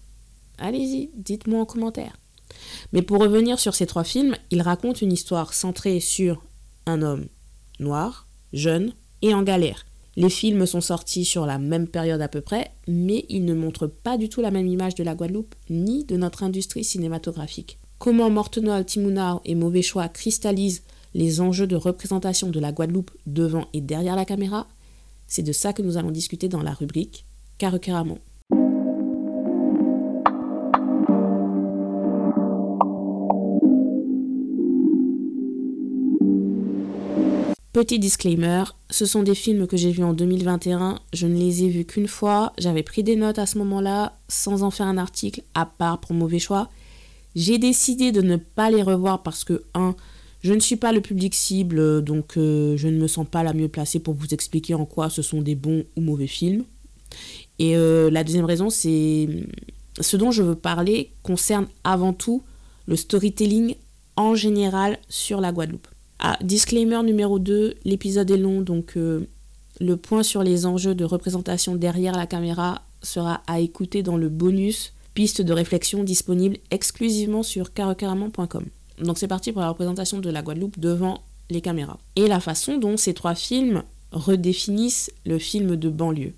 Allez-y, 0.59 1.09
dites-moi 1.15 1.61
en 1.61 1.65
commentaire. 1.65 2.17
Mais 2.93 3.01
pour 3.01 3.21
revenir 3.21 3.59
sur 3.59 3.75
ces 3.75 3.85
trois 3.85 4.03
films, 4.03 4.35
ils 4.51 4.61
racontent 4.61 4.99
une 4.99 5.13
histoire 5.13 5.53
centrée 5.53 5.99
sur 5.99 6.43
un 6.85 7.01
homme 7.01 7.27
noir, 7.79 8.27
jeune 8.53 8.93
et 9.21 9.33
en 9.33 9.43
galère. 9.43 9.85
Les 10.15 10.29
films 10.29 10.65
sont 10.65 10.81
sortis 10.81 11.23
sur 11.23 11.45
la 11.45 11.59
même 11.59 11.87
période 11.87 12.21
à 12.21 12.27
peu 12.27 12.41
près, 12.41 12.71
mais 12.87 13.25
ils 13.29 13.45
ne 13.45 13.53
montrent 13.53 13.87
pas 13.87 14.17
du 14.17 14.27
tout 14.27 14.41
la 14.41 14.51
même 14.51 14.67
image 14.67 14.95
de 14.95 15.03
la 15.03 15.15
Guadeloupe 15.15 15.55
ni 15.69 16.03
de 16.03 16.17
notre 16.17 16.43
industrie 16.43 16.83
cinématographique. 16.83 17.77
Comment 17.99 18.29
Mortenol, 18.29 18.85
Timounard 18.85 19.41
et 19.45 19.55
Mauvais 19.55 19.81
Choix 19.81 20.09
cristallisent 20.09 20.83
les 21.13 21.41
enjeux 21.41 21.67
de 21.67 21.75
représentation 21.75 22.49
de 22.49 22.59
la 22.59 22.71
Guadeloupe 22.71 23.11
devant 23.25 23.67
et 23.73 23.81
derrière 23.81 24.15
la 24.15 24.25
caméra, 24.25 24.67
c'est 25.27 25.43
de 25.43 25.51
ça 25.51 25.73
que 25.73 25.81
nous 25.81 25.97
allons 25.97 26.11
discuter 26.11 26.49
dans 26.49 26.63
la 26.63 26.73
rubrique 26.73 27.25
Carecaramon. 27.57 28.19
Petit 37.71 37.99
disclaimer, 37.99 38.63
ce 38.89 39.05
sont 39.05 39.21
des 39.21 39.35
films 39.35 39.67
que 39.67 39.77
j'ai 39.77 39.91
vus 39.91 40.03
en 40.03 40.13
2021, 40.13 40.99
je 41.13 41.27
ne 41.27 41.37
les 41.37 41.63
ai 41.63 41.69
vus 41.69 41.85
qu'une 41.85 42.07
fois, 42.07 42.51
j'avais 42.57 42.81
pris 42.81 43.03
des 43.03 43.15
notes 43.15 43.37
à 43.37 43.45
ce 43.45 43.59
moment-là, 43.59 44.17
sans 44.27 44.63
en 44.63 44.71
faire 44.71 44.87
un 44.87 44.97
article, 44.97 45.43
à 45.53 45.65
part 45.65 45.99
pour 45.99 46.13
mauvais 46.13 46.39
choix. 46.39 46.67
J'ai 47.35 47.59
décidé 47.59 48.11
de 48.11 48.21
ne 48.21 48.37
pas 48.37 48.71
les 48.71 48.81
revoir 48.81 49.21
parce 49.21 49.43
que, 49.43 49.63
un, 49.75 49.95
je 50.41 50.53
ne 50.53 50.59
suis 50.59 50.77
pas 50.77 50.91
le 50.91 51.01
public 51.01 51.35
cible, 51.35 52.03
donc 52.03 52.37
euh, 52.37 52.77
je 52.77 52.87
ne 52.87 52.97
me 52.97 53.07
sens 53.07 53.27
pas 53.29 53.43
la 53.43 53.53
mieux 53.53 53.67
placée 53.67 53.99
pour 53.99 54.13
vous 54.13 54.27
expliquer 54.33 54.73
en 54.73 54.85
quoi 54.85 55.09
ce 55.09 55.21
sont 55.21 55.41
des 55.41 55.55
bons 55.55 55.83
ou 55.95 56.01
mauvais 56.01 56.27
films. 56.27 56.63
Et 57.57 57.75
euh, 57.75 58.09
la 58.09 58.23
deuxième 58.23 58.45
raison, 58.45 58.69
c'est 58.69 59.27
ce 59.99 60.15
dont 60.15 60.31
je 60.31 60.43
veux 60.43 60.55
parler 60.55 61.11
concerne 61.23 61.67
avant 61.83 62.13
tout 62.13 62.43
le 62.87 62.95
storytelling 62.95 63.75
en 64.15 64.33
général 64.35 64.97
sur 65.09 65.41
la 65.41 65.51
Guadeloupe. 65.51 65.87
Ah, 66.19 66.37
disclaimer 66.41 67.01
numéro 67.03 67.37
2, 67.39 67.75
l'épisode 67.83 68.31
est 68.31 68.37
long, 68.37 68.61
donc 68.61 68.93
euh, 68.95 69.27
le 69.81 69.97
point 69.97 70.23
sur 70.23 70.43
les 70.43 70.65
enjeux 70.65 70.95
de 70.95 71.05
représentation 71.05 71.75
derrière 71.75 72.15
la 72.15 72.27
caméra 72.27 72.81
sera 73.01 73.41
à 73.47 73.59
écouter 73.59 74.03
dans 74.03 74.17
le 74.17 74.29
bonus 74.29 74.93
piste 75.13 75.41
de 75.41 75.53
réflexion 75.53 76.03
disponible 76.03 76.57
exclusivement 76.71 77.43
sur 77.43 77.73
carocaramon.com. 77.73 78.65
Donc 78.99 79.17
c'est 79.17 79.27
parti 79.27 79.51
pour 79.51 79.61
la 79.61 79.69
représentation 79.69 80.19
de 80.19 80.29
la 80.29 80.41
Guadeloupe 80.41 80.79
devant 80.79 81.23
les 81.49 81.61
caméras. 81.61 81.97
Et 82.15 82.27
la 82.27 82.39
façon 82.39 82.77
dont 82.77 82.97
ces 82.97 83.13
trois 83.13 83.35
films 83.35 83.83
redéfinissent 84.11 85.11
le 85.25 85.39
film 85.39 85.75
de 85.75 85.89
banlieue. 85.89 86.33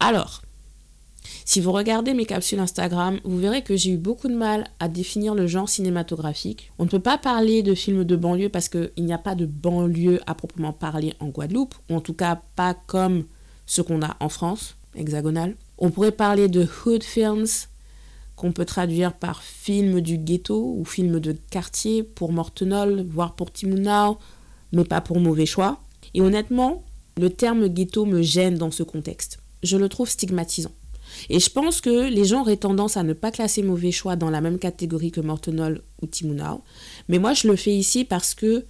Alors, 0.00 0.42
si 1.44 1.60
vous 1.60 1.72
regardez 1.72 2.14
mes 2.14 2.26
capsules 2.26 2.58
Instagram, 2.58 3.18
vous 3.24 3.38
verrez 3.38 3.62
que 3.62 3.76
j'ai 3.76 3.90
eu 3.90 3.96
beaucoup 3.96 4.28
de 4.28 4.34
mal 4.34 4.68
à 4.80 4.88
définir 4.88 5.34
le 5.34 5.46
genre 5.46 5.68
cinématographique. 5.68 6.72
On 6.78 6.84
ne 6.84 6.88
peut 6.88 7.00
pas 7.00 7.18
parler 7.18 7.62
de 7.62 7.74
films 7.74 8.04
de 8.04 8.16
banlieue 8.16 8.48
parce 8.48 8.68
qu'il 8.68 8.90
n'y 8.98 9.12
a 9.12 9.18
pas 9.18 9.34
de 9.34 9.46
banlieue 9.46 10.20
à 10.26 10.34
proprement 10.34 10.72
parler 10.72 11.14
en 11.20 11.28
Guadeloupe, 11.28 11.74
ou 11.90 11.96
en 11.96 12.00
tout 12.00 12.14
cas 12.14 12.40
pas 12.56 12.74
comme 12.74 13.24
ce 13.66 13.82
qu'on 13.82 14.02
a 14.02 14.16
en 14.20 14.28
France, 14.28 14.76
hexagonal. 14.94 15.56
On 15.78 15.90
pourrait 15.90 16.12
parler 16.12 16.48
de 16.48 16.66
hood 16.86 17.02
films, 17.02 17.46
qu'on 18.36 18.52
peut 18.52 18.64
traduire 18.64 19.12
par 19.12 19.42
film 19.42 20.00
du 20.00 20.18
ghetto 20.18 20.74
ou 20.76 20.84
film 20.84 21.20
de 21.20 21.32
quartier 21.50 22.02
pour 22.02 22.32
Mortenol, 22.32 23.06
voire 23.08 23.34
pour 23.34 23.52
Timounao, 23.52 24.18
mais 24.72 24.84
pas 24.84 25.00
pour 25.00 25.20
mauvais 25.20 25.46
choix. 25.46 25.80
Et 26.14 26.20
honnêtement, 26.20 26.84
le 27.16 27.30
terme 27.30 27.68
ghetto 27.68 28.04
me 28.04 28.22
gêne 28.22 28.56
dans 28.56 28.70
ce 28.70 28.82
contexte. 28.82 29.38
Je 29.62 29.76
le 29.76 29.88
trouve 29.88 30.08
stigmatisant. 30.08 30.72
Et 31.30 31.38
je 31.38 31.50
pense 31.50 31.80
que 31.80 32.08
les 32.08 32.24
gens 32.24 32.40
auraient 32.40 32.56
tendance 32.56 32.96
à 32.96 33.02
ne 33.02 33.12
pas 33.12 33.30
classer 33.30 33.62
mauvais 33.62 33.92
choix 33.92 34.16
dans 34.16 34.30
la 34.30 34.40
même 34.40 34.58
catégorie 34.58 35.12
que 35.12 35.20
Mortenol 35.20 35.82
ou 36.02 36.06
Timounao. 36.06 36.62
Mais 37.08 37.18
moi, 37.18 37.34
je 37.34 37.46
le 37.46 37.56
fais 37.56 37.74
ici 37.74 38.04
parce 38.04 38.34
que 38.34 38.64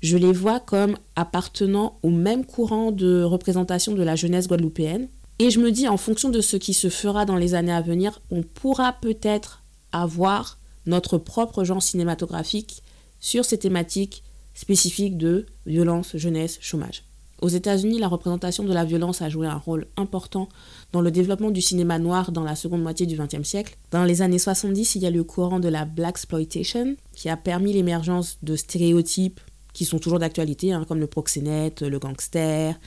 je 0.00 0.16
les 0.16 0.32
vois 0.32 0.58
comme 0.58 0.96
appartenant 1.16 1.98
au 2.02 2.10
même 2.10 2.44
courant 2.44 2.90
de 2.90 3.22
représentation 3.22 3.94
de 3.94 4.02
la 4.02 4.16
jeunesse 4.16 4.48
guadeloupéenne. 4.48 5.08
Et 5.42 5.50
je 5.50 5.58
me 5.58 5.72
dis, 5.72 5.88
en 5.88 5.96
fonction 5.96 6.28
de 6.28 6.40
ce 6.40 6.56
qui 6.56 6.72
se 6.72 6.88
fera 6.88 7.24
dans 7.24 7.34
les 7.34 7.54
années 7.54 7.72
à 7.72 7.80
venir, 7.80 8.20
on 8.30 8.44
pourra 8.44 8.92
peut-être 8.92 9.64
avoir 9.90 10.60
notre 10.86 11.18
propre 11.18 11.64
genre 11.64 11.82
cinématographique 11.82 12.84
sur 13.18 13.44
ces 13.44 13.58
thématiques 13.58 14.22
spécifiques 14.54 15.18
de 15.18 15.46
violence, 15.66 16.16
jeunesse, 16.16 16.58
chômage. 16.60 17.02
Aux 17.40 17.48
États-Unis, 17.48 17.98
la 17.98 18.06
représentation 18.06 18.62
de 18.62 18.72
la 18.72 18.84
violence 18.84 19.20
a 19.20 19.28
joué 19.28 19.48
un 19.48 19.56
rôle 19.56 19.88
important 19.96 20.48
dans 20.92 21.00
le 21.00 21.10
développement 21.10 21.50
du 21.50 21.60
cinéma 21.60 21.98
noir 21.98 22.30
dans 22.30 22.44
la 22.44 22.54
seconde 22.54 22.84
moitié 22.84 23.06
du 23.06 23.16
XXe 23.16 23.42
siècle. 23.42 23.76
Dans 23.90 24.04
les 24.04 24.22
années 24.22 24.38
70, 24.38 24.94
il 24.94 25.02
y 25.02 25.06
a 25.06 25.10
le 25.10 25.24
courant 25.24 25.58
de 25.58 25.68
la 25.68 25.84
Black 25.84 26.10
Exploitation 26.10 26.94
qui 27.16 27.28
a 27.28 27.36
permis 27.36 27.72
l'émergence 27.72 28.38
de 28.44 28.54
stéréotypes 28.54 29.40
qui 29.72 29.86
sont 29.86 29.98
toujours 29.98 30.20
d'actualité, 30.20 30.72
hein, 30.72 30.84
comme 30.86 31.00
le 31.00 31.08
proxénète, 31.08 31.82
le 31.82 31.98
gangster, 31.98 32.78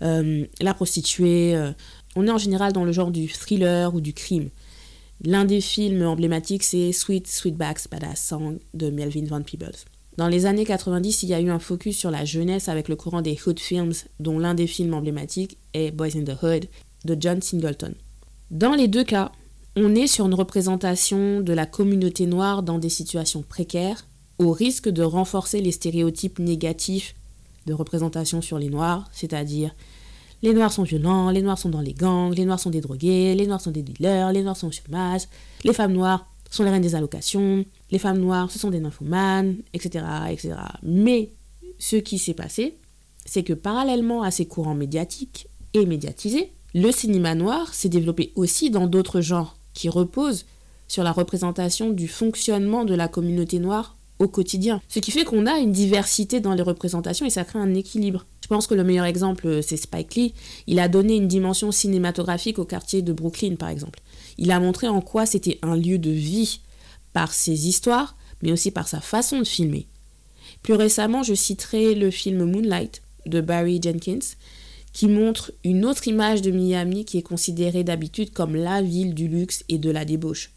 la 0.00 0.74
prostituée. 0.74 1.54
Euh. 1.54 1.72
On 2.16 2.26
est 2.26 2.30
en 2.30 2.38
général 2.38 2.72
dans 2.72 2.84
le 2.84 2.92
genre 2.92 3.10
du 3.10 3.28
thriller 3.28 3.94
ou 3.94 4.00
du 4.00 4.12
crime. 4.12 4.50
L'un 5.22 5.44
des 5.44 5.60
films 5.60 6.02
emblématiques, 6.06 6.62
c'est 6.62 6.92
Sweet 6.92 7.28
Sweetback's 7.28 7.88
Badass 7.88 8.26
Song 8.26 8.58
de 8.74 8.90
Melvin 8.90 9.26
Van 9.26 9.42
Peebles. 9.42 9.76
Dans 10.16 10.28
les 10.28 10.46
années 10.46 10.64
90, 10.64 11.22
il 11.22 11.28
y 11.28 11.34
a 11.34 11.40
eu 11.40 11.50
un 11.50 11.58
focus 11.58 11.96
sur 11.96 12.10
la 12.10 12.24
jeunesse 12.24 12.68
avec 12.68 12.88
le 12.88 12.96
courant 12.96 13.22
des 13.22 13.38
Hood 13.46 13.60
Films, 13.60 13.92
dont 14.18 14.38
l'un 14.38 14.54
des 14.54 14.66
films 14.66 14.94
emblématiques 14.94 15.58
est 15.72 15.92
Boys 15.92 16.16
in 16.16 16.24
the 16.24 16.42
Hood 16.42 16.66
de 17.04 17.16
John 17.18 17.40
Singleton. 17.40 17.94
Dans 18.50 18.74
les 18.74 18.88
deux 18.88 19.04
cas, 19.04 19.30
on 19.76 19.94
est 19.94 20.08
sur 20.08 20.26
une 20.26 20.34
représentation 20.34 21.40
de 21.40 21.52
la 21.52 21.66
communauté 21.66 22.26
noire 22.26 22.62
dans 22.62 22.78
des 22.78 22.88
situations 22.88 23.42
précaires, 23.42 24.06
au 24.38 24.52
risque 24.52 24.88
de 24.88 25.02
renforcer 25.02 25.60
les 25.60 25.70
stéréotypes 25.70 26.38
négatifs 26.38 27.14
de 27.66 27.72
représentation 27.72 28.40
sur 28.40 28.58
les 28.58 28.68
noirs, 28.68 29.08
c'est-à-dire 29.12 29.74
les 30.42 30.54
noirs 30.54 30.72
sont 30.72 30.84
violents, 30.84 31.30
les 31.30 31.42
noirs 31.42 31.58
sont 31.58 31.68
dans 31.68 31.82
les 31.82 31.92
gangs, 31.92 32.34
les 32.34 32.44
noirs 32.44 32.60
sont 32.60 32.70
des 32.70 32.80
drogués, 32.80 33.34
les 33.34 33.46
noirs 33.46 33.60
sont 33.60 33.70
des 33.70 33.82
dealers, 33.82 34.32
les 34.32 34.42
noirs 34.42 34.56
sont 34.56 34.68
au 34.68 34.72
chômage, 34.72 35.22
les 35.64 35.74
femmes 35.74 35.92
noires 35.92 36.26
sont 36.50 36.64
les 36.64 36.70
reines 36.70 36.82
des 36.82 36.94
allocations, 36.94 37.64
les 37.90 37.98
femmes 37.98 38.18
noires, 38.18 38.50
ce 38.50 38.58
sont 38.58 38.70
des 38.70 38.80
nymphomanes, 38.80 39.56
etc., 39.74 40.04
etc. 40.30 40.54
Mais 40.82 41.30
ce 41.78 41.96
qui 41.96 42.18
s'est 42.18 42.34
passé, 42.34 42.76
c'est 43.24 43.42
que 43.42 43.52
parallèlement 43.52 44.22
à 44.22 44.30
ces 44.30 44.46
courants 44.46 44.74
médiatiques 44.74 45.48
et 45.74 45.86
médiatisés, 45.86 46.52
le 46.74 46.90
cinéma 46.90 47.34
noir 47.34 47.74
s'est 47.74 47.88
développé 47.88 48.32
aussi 48.34 48.70
dans 48.70 48.86
d'autres 48.86 49.20
genres 49.20 49.56
qui 49.74 49.88
reposent 49.88 50.46
sur 50.88 51.04
la 51.04 51.12
représentation 51.12 51.90
du 51.90 52.08
fonctionnement 52.08 52.84
de 52.84 52.94
la 52.94 53.08
communauté 53.08 53.58
noire 53.58 53.96
au 54.20 54.28
quotidien. 54.28 54.80
Ce 54.88 55.00
qui 55.00 55.10
fait 55.10 55.24
qu'on 55.24 55.46
a 55.46 55.58
une 55.58 55.72
diversité 55.72 56.40
dans 56.40 56.54
les 56.54 56.62
représentations 56.62 57.26
et 57.26 57.30
ça 57.30 57.44
crée 57.44 57.58
un 57.58 57.74
équilibre. 57.74 58.26
Je 58.42 58.48
pense 58.48 58.66
que 58.66 58.74
le 58.74 58.84
meilleur 58.84 59.06
exemple, 59.06 59.62
c'est 59.62 59.78
Spike 59.78 60.14
Lee. 60.14 60.34
Il 60.66 60.78
a 60.78 60.88
donné 60.88 61.16
une 61.16 61.26
dimension 61.26 61.72
cinématographique 61.72 62.58
au 62.58 62.66
quartier 62.66 63.00
de 63.00 63.12
Brooklyn, 63.12 63.56
par 63.56 63.70
exemple. 63.70 64.00
Il 64.36 64.52
a 64.52 64.60
montré 64.60 64.88
en 64.88 65.00
quoi 65.00 65.24
c'était 65.24 65.58
un 65.62 65.74
lieu 65.74 65.98
de 65.98 66.10
vie 66.10 66.60
par 67.14 67.32
ses 67.32 67.66
histoires, 67.66 68.16
mais 68.42 68.52
aussi 68.52 68.70
par 68.70 68.88
sa 68.88 69.00
façon 69.00 69.38
de 69.38 69.44
filmer. 69.44 69.86
Plus 70.62 70.74
récemment, 70.74 71.22
je 71.22 71.34
citerai 71.34 71.94
le 71.94 72.10
film 72.10 72.44
Moonlight 72.44 73.02
de 73.24 73.40
Barry 73.40 73.80
Jenkins, 73.82 74.36
qui 74.92 75.06
montre 75.06 75.52
une 75.64 75.86
autre 75.86 76.08
image 76.08 76.42
de 76.42 76.50
Miami 76.50 77.06
qui 77.06 77.16
est 77.16 77.22
considérée 77.22 77.84
d'habitude 77.84 78.32
comme 78.32 78.54
la 78.54 78.82
ville 78.82 79.14
du 79.14 79.28
luxe 79.28 79.64
et 79.70 79.78
de 79.78 79.90
la 79.90 80.04
débauche. 80.04 80.52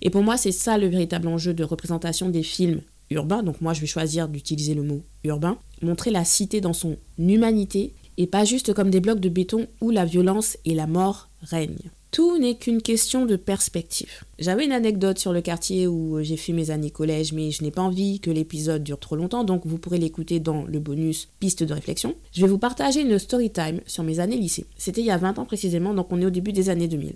Et 0.00 0.08
pour 0.08 0.22
moi, 0.22 0.38
c'est 0.38 0.52
ça 0.52 0.78
le 0.78 0.86
véritable 0.86 1.28
enjeu 1.28 1.52
de 1.52 1.64
représentation 1.64 2.30
des 2.30 2.42
films 2.42 2.80
urbains, 3.12 3.42
donc 3.42 3.60
moi 3.60 3.72
je 3.72 3.80
vais 3.80 3.86
choisir 3.86 4.28
d'utiliser 4.28 4.74
le 4.74 4.82
mot 4.82 5.02
urbain, 5.24 5.58
montrer 5.80 6.10
la 6.10 6.24
cité 6.24 6.60
dans 6.60 6.72
son 6.72 6.96
humanité 7.18 7.94
et 8.18 8.26
pas 8.26 8.44
juste 8.44 8.74
comme 8.74 8.90
des 8.90 9.00
blocs 9.00 9.20
de 9.20 9.28
béton 9.28 9.66
où 9.80 9.90
la 9.90 10.04
violence 10.04 10.56
et 10.64 10.74
la 10.74 10.86
mort 10.86 11.28
règnent. 11.42 11.90
Tout 12.12 12.36
n'est 12.36 12.56
qu'une 12.56 12.82
question 12.82 13.24
de 13.24 13.36
perspective. 13.36 14.24
J'avais 14.38 14.66
une 14.66 14.72
anecdote 14.72 15.18
sur 15.18 15.32
le 15.32 15.40
quartier 15.40 15.86
où 15.86 16.22
j'ai 16.22 16.36
fait 16.36 16.52
mes 16.52 16.70
années 16.70 16.90
collège, 16.90 17.32
mais 17.32 17.50
je 17.50 17.62
n'ai 17.62 17.70
pas 17.70 17.80
envie 17.80 18.20
que 18.20 18.30
l'épisode 18.30 18.84
dure 18.84 18.98
trop 18.98 19.16
longtemps, 19.16 19.44
donc 19.44 19.62
vous 19.64 19.78
pourrez 19.78 19.96
l'écouter 19.96 20.38
dans 20.38 20.64
le 20.64 20.78
bonus 20.78 21.30
piste 21.40 21.62
de 21.62 21.72
réflexion. 21.72 22.14
Je 22.32 22.42
vais 22.42 22.48
vous 22.48 22.58
partager 22.58 23.00
une 23.00 23.18
story 23.18 23.50
time 23.50 23.80
sur 23.86 24.04
mes 24.04 24.20
années 24.20 24.36
lycée. 24.36 24.66
C'était 24.76 25.00
il 25.00 25.06
y 25.06 25.10
a 25.10 25.16
20 25.16 25.38
ans 25.38 25.46
précisément, 25.46 25.94
donc 25.94 26.12
on 26.12 26.20
est 26.20 26.26
au 26.26 26.30
début 26.30 26.52
des 26.52 26.68
années 26.68 26.86
2000. 26.86 27.14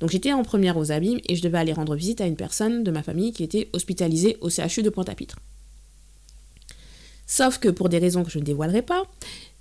Donc 0.00 0.10
j'étais 0.10 0.32
en 0.32 0.42
première 0.42 0.76
aux 0.76 0.92
abîmes 0.92 1.20
et 1.28 1.36
je 1.36 1.42
devais 1.42 1.58
aller 1.58 1.72
rendre 1.72 1.94
visite 1.94 2.20
à 2.20 2.26
une 2.26 2.36
personne 2.36 2.84
de 2.84 2.90
ma 2.90 3.02
famille 3.02 3.32
qui 3.32 3.42
était 3.42 3.68
hospitalisée 3.72 4.36
au 4.40 4.50
CHU 4.50 4.82
de 4.82 4.90
Pointe-à-Pitre. 4.90 5.38
Sauf 7.26 7.58
que 7.58 7.68
pour 7.68 7.88
des 7.88 7.98
raisons 7.98 8.24
que 8.24 8.30
je 8.30 8.38
ne 8.38 8.44
dévoilerai 8.44 8.82
pas, 8.82 9.02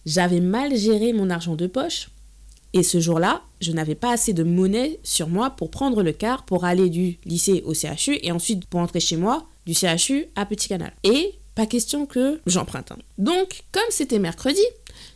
j'avais 0.05 0.41
mal 0.41 0.75
géré 0.75 1.13
mon 1.13 1.29
argent 1.29 1.55
de 1.55 1.67
poche 1.67 2.09
et 2.75 2.83
ce 2.83 2.99
jour-là, 2.99 3.41
je 3.61 3.71
n'avais 3.71 3.95
pas 3.95 4.11
assez 4.11 4.33
de 4.33 4.43
monnaie 4.43 4.99
sur 5.01 5.29
moi 5.29 5.51
pour 5.51 5.71
prendre 5.71 6.03
le 6.03 6.11
car 6.11 6.43
pour 6.43 6.65
aller 6.65 6.89
du 6.89 7.17
lycée 7.23 7.63
au 7.65 7.73
CHU 7.73 8.19
et 8.21 8.33
ensuite 8.33 8.65
pour 8.65 8.81
entrer 8.81 8.99
chez 8.99 9.15
moi 9.15 9.47
du 9.65 9.73
CHU 9.73 10.25
à 10.35 10.45
Petit 10.45 10.67
Canal. 10.67 10.91
Et 11.05 11.35
pas 11.55 11.67
question 11.67 12.05
que 12.05 12.41
j'emprunte. 12.45 12.91
Hein. 12.91 12.97
Donc, 13.17 13.63
comme 13.71 13.83
c'était 13.89 14.19
mercredi, 14.19 14.61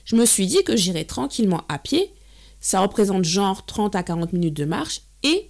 je 0.05 0.15
me 0.15 0.25
suis 0.25 0.47
dit 0.47 0.63
que 0.63 0.77
j'irais 0.77 1.03
tranquillement 1.03 1.63
à 1.67 1.79
pied. 1.79 2.13
Ça 2.61 2.79
représente 2.79 3.25
genre 3.25 3.65
30 3.65 3.93
à 3.93 4.03
40 4.03 4.31
minutes 4.31 4.55
de 4.55 4.63
marche 4.63 5.01
et 5.23 5.49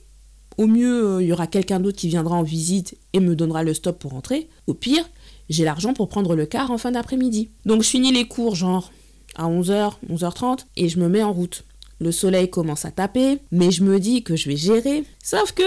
au 0.57 0.67
mieux, 0.67 1.05
euh, 1.05 1.21
il 1.21 1.27
y 1.27 1.31
aura 1.31 1.47
quelqu'un 1.47 1.79
d'autre 1.79 1.97
qui 1.97 2.09
viendra 2.09 2.35
en 2.35 2.43
visite 2.43 2.97
et 3.13 3.21
me 3.21 3.35
donnera 3.35 3.63
le 3.63 3.73
stop 3.73 3.97
pour 3.97 4.11
rentrer. 4.11 4.49
Au 4.67 4.73
pire, 4.73 5.09
j'ai 5.49 5.63
l'argent 5.63 5.93
pour 5.93 6.09
prendre 6.09 6.35
le 6.35 6.45
car 6.45 6.69
en 6.69 6.77
fin 6.77 6.91
d'après-midi. 6.91 7.49
Donc 7.65 7.81
je 7.81 7.89
finis 7.89 8.11
les 8.11 8.27
cours 8.27 8.55
genre 8.55 8.91
à 9.35 9.47
11h, 9.47 9.93
11h30 10.11 10.65
et 10.75 10.89
je 10.89 10.99
me 10.99 11.07
mets 11.07 11.23
en 11.23 11.31
route. 11.31 11.63
Le 12.01 12.11
soleil 12.11 12.49
commence 12.49 12.83
à 12.83 12.91
taper, 12.91 13.39
mais 13.51 13.71
je 13.71 13.83
me 13.83 13.99
dis 13.99 14.23
que 14.23 14.35
je 14.35 14.49
vais 14.49 14.57
gérer. 14.57 15.05
Sauf 15.23 15.53
que 15.53 15.63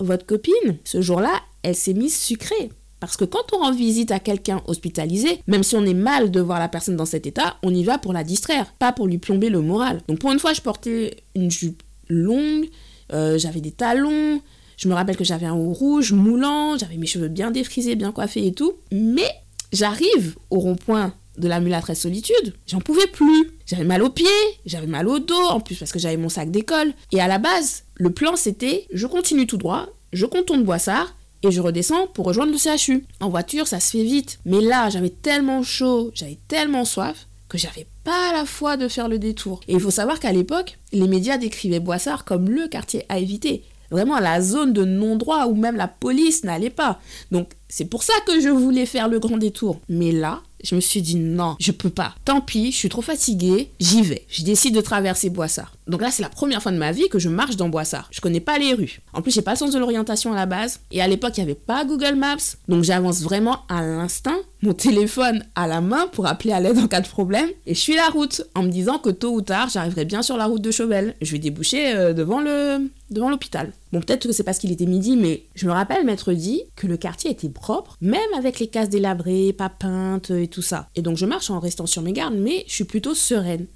votre 0.00 0.26
copine, 0.26 0.78
ce 0.84 1.00
jour-là, 1.00 1.40
elle 1.62 1.76
s'est 1.76 1.94
mise 1.94 2.16
sucrée. 2.16 2.70
Parce 2.98 3.16
que 3.16 3.24
quand 3.24 3.52
on 3.52 3.58
rend 3.58 3.72
visite 3.72 4.12
à 4.12 4.20
quelqu'un 4.20 4.62
hospitalisé, 4.66 5.40
même 5.48 5.64
si 5.64 5.74
on 5.76 5.84
est 5.84 5.94
mal 5.94 6.30
de 6.30 6.40
voir 6.40 6.58
la 6.60 6.68
personne 6.68 6.96
dans 6.96 7.04
cet 7.04 7.26
état, 7.26 7.56
on 7.62 7.74
y 7.74 7.82
va 7.82 7.98
pour 7.98 8.12
la 8.12 8.22
distraire, 8.22 8.72
pas 8.74 8.92
pour 8.92 9.06
lui 9.06 9.18
plomber 9.18 9.50
le 9.50 9.60
moral. 9.60 10.02
Donc 10.08 10.18
pour 10.18 10.32
une 10.32 10.38
fois, 10.38 10.52
je 10.52 10.60
portais 10.60 11.16
une 11.34 11.50
jupe 11.50 11.82
longue, 12.08 12.68
euh, 13.12 13.38
j'avais 13.38 13.60
des 13.60 13.72
talons, 13.72 14.40
je 14.76 14.88
me 14.88 14.94
rappelle 14.94 15.16
que 15.16 15.24
j'avais 15.24 15.46
un 15.46 15.54
haut 15.54 15.72
rouge 15.72 16.12
moulant, 16.12 16.76
j'avais 16.76 16.96
mes 16.96 17.06
cheveux 17.06 17.28
bien 17.28 17.50
défrisés, 17.50 17.94
bien 17.94 18.12
coiffés 18.12 18.46
et 18.46 18.52
tout. 18.52 18.74
Mais 18.90 19.30
j'arrive 19.72 20.36
au 20.50 20.58
rond-point 20.58 21.14
de 21.38 21.48
la 21.48 21.60
mulâtresse 21.60 22.00
solitude, 22.00 22.54
j'en 22.66 22.80
pouvais 22.80 23.06
plus. 23.06 23.50
J'avais 23.66 23.84
mal 23.84 24.02
aux 24.02 24.10
pieds, 24.10 24.26
j'avais 24.66 24.86
mal 24.86 25.08
au 25.08 25.18
dos, 25.18 25.34
en 25.34 25.60
plus 25.60 25.76
parce 25.76 25.92
que 25.92 25.98
j'avais 25.98 26.16
mon 26.16 26.28
sac 26.28 26.50
d'école. 26.50 26.92
Et 27.12 27.20
à 27.20 27.28
la 27.28 27.38
base, 27.38 27.84
le 27.94 28.10
plan 28.10 28.36
c'était 28.36 28.86
je 28.92 29.06
continue 29.06 29.46
tout 29.46 29.56
droit, 29.56 29.88
je 30.12 30.26
contourne 30.26 30.64
Boissard 30.64 31.14
et 31.42 31.50
je 31.50 31.60
redescends 31.60 32.06
pour 32.08 32.26
rejoindre 32.26 32.52
le 32.52 32.58
CHU. 32.58 33.04
En 33.20 33.28
voiture, 33.28 33.66
ça 33.66 33.80
se 33.80 33.90
fait 33.92 34.04
vite. 34.04 34.40
Mais 34.44 34.60
là, 34.60 34.90
j'avais 34.90 35.10
tellement 35.10 35.62
chaud, 35.62 36.10
j'avais 36.14 36.38
tellement 36.48 36.84
soif 36.84 37.28
que 37.52 37.58
j'avais 37.58 37.86
pas 38.02 38.32
la 38.32 38.46
foi 38.46 38.78
de 38.78 38.88
faire 38.88 39.08
le 39.08 39.18
détour. 39.18 39.60
Et 39.68 39.74
il 39.74 39.80
faut 39.80 39.90
savoir 39.90 40.18
qu'à 40.20 40.32
l'époque, 40.32 40.78
les 40.92 41.06
médias 41.06 41.36
décrivaient 41.36 41.80
Boissard 41.80 42.24
comme 42.24 42.48
le 42.48 42.66
quartier 42.66 43.04
à 43.10 43.18
éviter. 43.18 43.62
Vraiment 43.90 44.18
la 44.20 44.40
zone 44.40 44.72
de 44.72 44.86
non-droit 44.86 45.44
où 45.44 45.54
même 45.54 45.76
la 45.76 45.86
police 45.86 46.44
n'allait 46.44 46.70
pas. 46.70 46.98
Donc 47.30 47.50
c'est 47.68 47.84
pour 47.84 48.04
ça 48.04 48.14
que 48.26 48.40
je 48.40 48.48
voulais 48.48 48.86
faire 48.86 49.06
le 49.06 49.18
grand 49.18 49.36
détour. 49.36 49.80
Mais 49.90 50.12
là, 50.12 50.40
je 50.64 50.74
me 50.74 50.80
suis 50.80 51.02
dit 51.02 51.16
non, 51.16 51.56
je 51.60 51.72
peux 51.72 51.90
pas. 51.90 52.14
Tant 52.24 52.40
pis, 52.40 52.72
je 52.72 52.76
suis 52.78 52.88
trop 52.88 53.02
fatiguée, 53.02 53.68
j'y 53.78 54.00
vais. 54.00 54.24
Je 54.30 54.44
décide 54.44 54.74
de 54.74 54.80
traverser 54.80 55.28
Boissard. 55.28 55.74
Donc 55.86 56.00
là, 56.00 56.10
c'est 56.10 56.22
la 56.22 56.28
première 56.28 56.62
fois 56.62 56.72
de 56.72 56.78
ma 56.78 56.92
vie 56.92 57.08
que 57.08 57.18
je 57.18 57.28
marche 57.28 57.56
dans 57.56 57.68
Boissard. 57.68 58.08
Je 58.10 58.20
connais 58.20 58.40
pas 58.40 58.58
les 58.58 58.74
rues. 58.74 59.00
En 59.12 59.22
plus, 59.22 59.32
j'ai 59.32 59.42
pas 59.42 59.52
le 59.52 59.56
sens 59.56 59.72
de 59.72 59.78
l'orientation 59.78 60.32
à 60.32 60.36
la 60.36 60.46
base. 60.46 60.80
Et 60.90 61.02
à 61.02 61.08
l'époque, 61.08 61.36
il 61.36 61.40
y 61.40 61.42
avait 61.42 61.54
pas 61.54 61.84
Google 61.84 62.14
Maps. 62.14 62.36
Donc 62.68 62.84
j'avance 62.84 63.22
vraiment 63.22 63.60
à 63.68 63.82
l'instinct, 63.82 64.38
mon 64.62 64.74
téléphone 64.74 65.44
à 65.54 65.66
la 65.66 65.80
main 65.80 66.06
pour 66.12 66.26
appeler 66.26 66.52
à 66.52 66.60
l'aide 66.60 66.78
en 66.78 66.86
cas 66.86 67.00
de 67.00 67.08
problème. 67.08 67.48
Et 67.66 67.74
je 67.74 67.80
suis 67.80 67.96
la 67.96 68.08
route 68.08 68.42
en 68.54 68.62
me 68.62 68.68
disant 68.70 68.98
que 68.98 69.10
tôt 69.10 69.32
ou 69.32 69.42
tard, 69.42 69.68
j'arriverai 69.70 70.04
bien 70.04 70.22
sur 70.22 70.36
la 70.36 70.46
route 70.46 70.62
de 70.62 70.70
Chauvel. 70.70 71.14
Je 71.20 71.32
vais 71.32 71.38
déboucher 71.38 71.94
euh, 71.94 72.12
devant 72.12 72.40
le 72.40 72.90
devant 73.10 73.28
l'hôpital. 73.28 73.72
Bon, 73.92 74.00
peut-être 74.00 74.26
que 74.26 74.32
c'est 74.32 74.42
parce 74.42 74.58
qu'il 74.58 74.72
était 74.72 74.86
midi, 74.86 75.16
mais 75.16 75.42
je 75.54 75.66
me 75.66 75.72
rappelle 75.72 76.06
m'être 76.06 76.32
dit 76.32 76.62
que 76.76 76.86
le 76.86 76.96
quartier 76.96 77.30
était 77.30 77.50
propre, 77.50 77.98
même 78.00 78.20
avec 78.38 78.58
les 78.58 78.68
cases 78.68 78.88
délabrées, 78.88 79.52
pas 79.52 79.68
peintes 79.68 80.30
et 80.30 80.48
tout 80.48 80.62
ça. 80.62 80.88
Et 80.96 81.02
donc 81.02 81.18
je 81.18 81.26
marche 81.26 81.50
en 81.50 81.60
restant 81.60 81.86
sur 81.86 82.00
mes 82.00 82.12
gardes, 82.12 82.36
mais 82.36 82.64
je 82.66 82.72
suis 82.72 82.84
plutôt 82.84 83.14
sereine. 83.14 83.66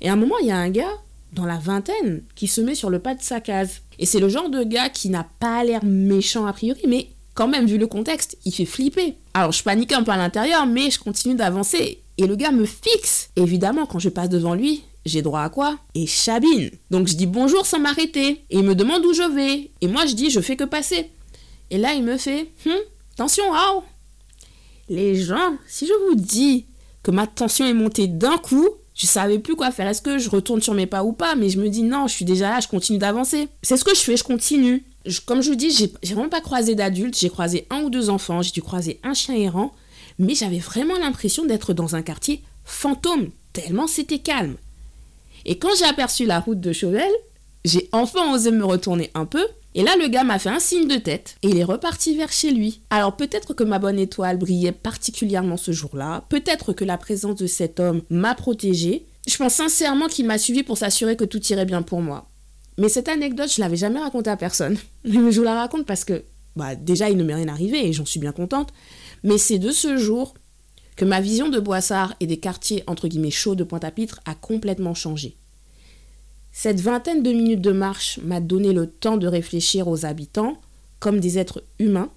Et 0.00 0.08
à 0.08 0.12
un 0.12 0.16
moment, 0.16 0.36
il 0.40 0.46
y 0.46 0.52
a 0.52 0.56
un 0.56 0.70
gars 0.70 0.92
dans 1.34 1.46
la 1.46 1.58
vingtaine 1.58 2.22
qui 2.34 2.46
se 2.46 2.60
met 2.60 2.74
sur 2.74 2.90
le 2.90 2.98
pas 2.98 3.14
de 3.14 3.22
sa 3.22 3.40
case. 3.40 3.82
Et 3.98 4.06
c'est 4.06 4.20
le 4.20 4.28
genre 4.28 4.48
de 4.48 4.62
gars 4.62 4.88
qui 4.88 5.08
n'a 5.08 5.26
pas 5.40 5.62
l'air 5.64 5.84
méchant 5.84 6.46
a 6.46 6.52
priori, 6.52 6.82
mais 6.88 7.08
quand 7.34 7.48
même, 7.48 7.66
vu 7.66 7.78
le 7.78 7.88
contexte, 7.88 8.38
il 8.44 8.52
fait 8.52 8.64
flipper. 8.64 9.16
Alors 9.34 9.52
je 9.52 9.62
panique 9.62 9.92
un 9.92 10.04
peu 10.04 10.12
à 10.12 10.16
l'intérieur, 10.16 10.66
mais 10.66 10.90
je 10.90 11.00
continue 11.00 11.34
d'avancer. 11.34 12.00
Et 12.16 12.26
le 12.26 12.36
gars 12.36 12.52
me 12.52 12.64
fixe. 12.64 13.30
Évidemment, 13.34 13.86
quand 13.86 13.98
je 13.98 14.08
passe 14.08 14.28
devant 14.28 14.54
lui, 14.54 14.84
j'ai 15.04 15.20
droit 15.20 15.42
à 15.42 15.48
quoi? 15.48 15.76
Et 15.94 16.06
chabine. 16.06 16.70
Donc 16.90 17.08
je 17.08 17.14
dis 17.14 17.26
bonjour 17.26 17.66
sans 17.66 17.80
m'arrêter. 17.80 18.44
Et 18.50 18.58
il 18.58 18.62
me 18.62 18.76
demande 18.76 19.04
où 19.04 19.12
je 19.12 19.34
vais. 19.34 19.70
Et 19.80 19.88
moi 19.88 20.06
je 20.06 20.14
dis 20.14 20.30
je 20.30 20.40
fais 20.40 20.56
que 20.56 20.64
passer. 20.64 21.10
Et 21.70 21.78
là 21.78 21.92
il 21.94 22.04
me 22.04 22.16
fait 22.16 22.52
hum, 22.66 22.72
attention, 23.14 23.44
ah 23.52 23.80
Les 24.88 25.16
gens, 25.16 25.56
si 25.66 25.86
je 25.86 25.92
vous 26.08 26.14
dis 26.14 26.66
que 27.02 27.10
ma 27.10 27.26
tension 27.26 27.66
est 27.66 27.74
montée 27.74 28.06
d'un 28.06 28.38
coup. 28.38 28.68
Je 28.94 29.06
savais 29.06 29.38
plus 29.38 29.56
quoi 29.56 29.70
faire. 29.70 29.88
Est-ce 29.88 30.02
que 30.02 30.18
je 30.18 30.30
retourne 30.30 30.62
sur 30.62 30.74
mes 30.74 30.86
pas 30.86 31.04
ou 31.04 31.12
pas? 31.12 31.34
Mais 31.34 31.48
je 31.48 31.58
me 31.58 31.68
dis 31.68 31.82
non, 31.82 32.06
je 32.06 32.14
suis 32.14 32.24
déjà 32.24 32.50
là, 32.50 32.60
je 32.60 32.68
continue 32.68 32.98
d'avancer. 32.98 33.48
C'est 33.62 33.76
ce 33.76 33.84
que 33.84 33.94
je 33.94 34.00
fais, 34.00 34.16
je 34.16 34.24
continue. 34.24 34.84
comme 35.26 35.42
je 35.42 35.50
vous 35.50 35.56
dis, 35.56 35.70
j'ai 35.70 36.14
vraiment 36.14 36.28
pas 36.28 36.40
croisé 36.40 36.74
d'adultes. 36.74 37.18
J'ai 37.18 37.30
croisé 37.30 37.66
un 37.70 37.82
ou 37.82 37.90
deux 37.90 38.08
enfants, 38.08 38.42
j'ai 38.42 38.52
dû 38.52 38.62
croiser 38.62 39.00
un 39.02 39.14
chien 39.14 39.34
errant. 39.34 39.72
Mais 40.18 40.34
j'avais 40.34 40.60
vraiment 40.60 40.96
l'impression 40.98 41.44
d'être 41.44 41.74
dans 41.74 41.96
un 41.96 42.02
quartier 42.02 42.42
fantôme, 42.64 43.30
tellement 43.52 43.86
c'était 43.86 44.20
calme. 44.20 44.56
Et 45.44 45.58
quand 45.58 45.74
j'ai 45.76 45.84
aperçu 45.84 46.24
la 46.24 46.40
route 46.40 46.60
de 46.60 46.72
Chauvel, 46.72 47.10
j'ai 47.64 47.88
enfin 47.92 48.32
osé 48.32 48.50
me 48.50 48.64
retourner 48.64 49.10
un 49.14 49.26
peu 49.26 49.44
et 49.74 49.82
là, 49.82 49.96
le 49.96 50.06
gars 50.06 50.22
m'a 50.22 50.38
fait 50.38 50.50
un 50.50 50.60
signe 50.60 50.86
de 50.86 50.96
tête 50.96 51.36
et 51.42 51.48
il 51.48 51.58
est 51.58 51.64
reparti 51.64 52.16
vers 52.16 52.30
chez 52.30 52.52
lui. 52.52 52.82
Alors 52.90 53.16
peut-être 53.16 53.54
que 53.54 53.64
ma 53.64 53.80
bonne 53.80 53.98
étoile 53.98 54.38
brillait 54.38 54.72
particulièrement 54.72 55.56
ce 55.56 55.72
jour-là, 55.72 56.24
peut-être 56.28 56.72
que 56.72 56.84
la 56.84 56.96
présence 56.96 57.36
de 57.36 57.46
cet 57.46 57.80
homme 57.80 58.02
m'a 58.08 58.34
protégée. 58.34 59.06
Je 59.26 59.36
pense 59.36 59.54
sincèrement 59.54 60.06
qu'il 60.06 60.26
m'a 60.26 60.38
suivi 60.38 60.62
pour 60.62 60.78
s'assurer 60.78 61.16
que 61.16 61.24
tout 61.24 61.44
irait 61.46 61.64
bien 61.64 61.82
pour 61.82 62.00
moi. 62.00 62.28
Mais 62.78 62.88
cette 62.88 63.08
anecdote, 63.08 63.52
je 63.52 63.60
l'avais 63.60 63.76
jamais 63.76 64.00
racontée 64.00 64.30
à 64.30 64.36
personne. 64.36 64.76
Mais 65.04 65.32
je 65.32 65.38
vous 65.38 65.44
la 65.44 65.54
raconte 65.54 65.86
parce 65.86 66.04
que, 66.04 66.24
bah, 66.56 66.74
déjà, 66.74 67.08
il 67.08 67.16
ne 67.16 67.24
m'est 67.24 67.34
rien 67.34 67.48
arrivé 67.48 67.86
et 67.86 67.92
j'en 67.92 68.04
suis 68.04 68.20
bien 68.20 68.32
contente. 68.32 68.72
Mais 69.22 69.38
c'est 69.38 69.58
de 69.58 69.70
ce 69.70 69.96
jour 69.96 70.34
que 70.96 71.04
ma 71.04 71.20
vision 71.20 71.48
de 71.48 71.58
Boissard 71.58 72.14
et 72.20 72.26
des 72.26 72.36
quartiers 72.36 72.84
entre 72.86 73.08
guillemets 73.08 73.30
chauds 73.30 73.54
de 73.54 73.64
Pointe-à-Pitre 73.64 74.20
a 74.26 74.34
complètement 74.34 74.94
changé. 74.94 75.36
Cette 76.56 76.80
vingtaine 76.80 77.24
de 77.24 77.32
minutes 77.32 77.60
de 77.60 77.72
marche 77.72 78.20
m'a 78.22 78.40
donné 78.40 78.72
le 78.72 78.86
temps 78.86 79.16
de 79.16 79.26
réfléchir 79.26 79.88
aux 79.88 80.06
habitants 80.06 80.56
comme 81.00 81.18
des 81.18 81.36
êtres 81.36 81.64
humains 81.80 82.10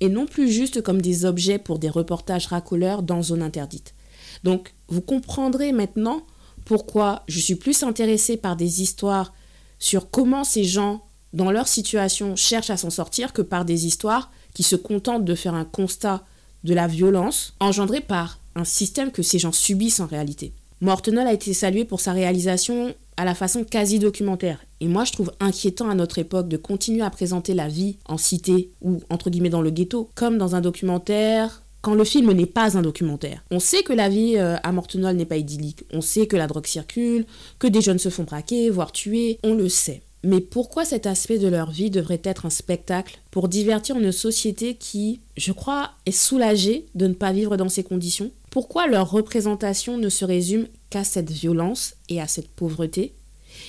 et 0.00 0.08
non 0.08 0.26
plus 0.26 0.50
juste 0.50 0.82
comme 0.82 1.00
des 1.00 1.24
objets 1.24 1.60
pour 1.60 1.78
des 1.78 1.88
reportages 1.88 2.48
racoleurs 2.48 3.04
dans 3.04 3.22
zone 3.22 3.42
interdite. 3.42 3.94
Donc 4.42 4.74
vous 4.88 5.00
comprendrez 5.00 5.70
maintenant 5.70 6.26
pourquoi 6.64 7.22
je 7.28 7.38
suis 7.38 7.54
plus 7.54 7.84
intéressée 7.84 8.36
par 8.36 8.56
des 8.56 8.82
histoires 8.82 9.32
sur 9.78 10.10
comment 10.10 10.42
ces 10.42 10.64
gens, 10.64 11.04
dans 11.32 11.52
leur 11.52 11.68
situation, 11.68 12.34
cherchent 12.34 12.70
à 12.70 12.76
s'en 12.76 12.90
sortir 12.90 13.32
que 13.32 13.40
par 13.40 13.64
des 13.64 13.86
histoires 13.86 14.32
qui 14.52 14.64
se 14.64 14.74
contentent 14.74 15.24
de 15.24 15.34
faire 15.36 15.54
un 15.54 15.64
constat 15.64 16.24
de 16.64 16.74
la 16.74 16.88
violence 16.88 17.54
engendrée 17.60 18.00
par 18.00 18.40
un 18.56 18.64
système 18.64 19.12
que 19.12 19.22
ces 19.22 19.38
gens 19.38 19.52
subissent 19.52 20.00
en 20.00 20.06
réalité. 20.06 20.52
Mortenol 20.80 21.28
a 21.28 21.32
été 21.32 21.54
salué 21.54 21.84
pour 21.84 22.00
sa 22.00 22.12
réalisation 22.12 22.92
à 23.16 23.24
la 23.24 23.34
façon 23.34 23.64
quasi 23.64 23.98
documentaire. 23.98 24.64
Et 24.80 24.88
moi, 24.88 25.04
je 25.04 25.12
trouve 25.12 25.32
inquiétant 25.40 25.88
à 25.88 25.94
notre 25.94 26.18
époque 26.18 26.48
de 26.48 26.56
continuer 26.56 27.02
à 27.02 27.10
présenter 27.10 27.54
la 27.54 27.68
vie 27.68 27.96
en 28.06 28.18
cité 28.18 28.70
ou 28.82 29.00
entre 29.10 29.30
guillemets 29.30 29.50
dans 29.50 29.62
le 29.62 29.70
ghetto 29.70 30.10
comme 30.14 30.38
dans 30.38 30.54
un 30.54 30.60
documentaire 30.60 31.62
quand 31.80 31.94
le 31.94 32.04
film 32.04 32.32
n'est 32.32 32.46
pas 32.46 32.76
un 32.76 32.82
documentaire. 32.82 33.44
On 33.52 33.60
sait 33.60 33.84
que 33.84 33.92
la 33.92 34.08
vie 34.08 34.36
euh, 34.36 34.56
à 34.64 34.72
Mortenol 34.72 35.14
n'est 35.14 35.24
pas 35.24 35.36
idyllique. 35.36 35.84
On 35.92 36.00
sait 36.00 36.26
que 36.26 36.36
la 36.36 36.48
drogue 36.48 36.66
circule, 36.66 37.26
que 37.60 37.68
des 37.68 37.80
jeunes 37.80 38.00
se 38.00 38.08
font 38.08 38.24
braquer, 38.24 38.70
voire 38.70 38.90
tuer. 38.90 39.38
On 39.44 39.54
le 39.54 39.68
sait. 39.68 40.02
Mais 40.24 40.40
pourquoi 40.40 40.84
cet 40.84 41.06
aspect 41.06 41.38
de 41.38 41.46
leur 41.46 41.70
vie 41.70 41.88
devrait 41.90 42.20
être 42.24 42.46
un 42.46 42.50
spectacle 42.50 43.20
pour 43.30 43.46
divertir 43.46 43.96
une 43.96 44.10
société 44.10 44.74
qui, 44.74 45.20
je 45.36 45.52
crois, 45.52 45.92
est 46.04 46.10
soulagée 46.10 46.86
de 46.96 47.06
ne 47.06 47.14
pas 47.14 47.30
vivre 47.30 47.56
dans 47.56 47.68
ces 47.68 47.84
conditions? 47.84 48.32
Pourquoi 48.50 48.88
leur 48.88 49.08
représentation 49.08 49.96
ne 49.96 50.08
se 50.08 50.24
résume 50.24 50.66
qu'à 50.90 51.04
cette 51.04 51.30
violence 51.30 51.94
et 52.08 52.20
à 52.20 52.26
cette 52.26 52.48
pauvreté. 52.48 53.14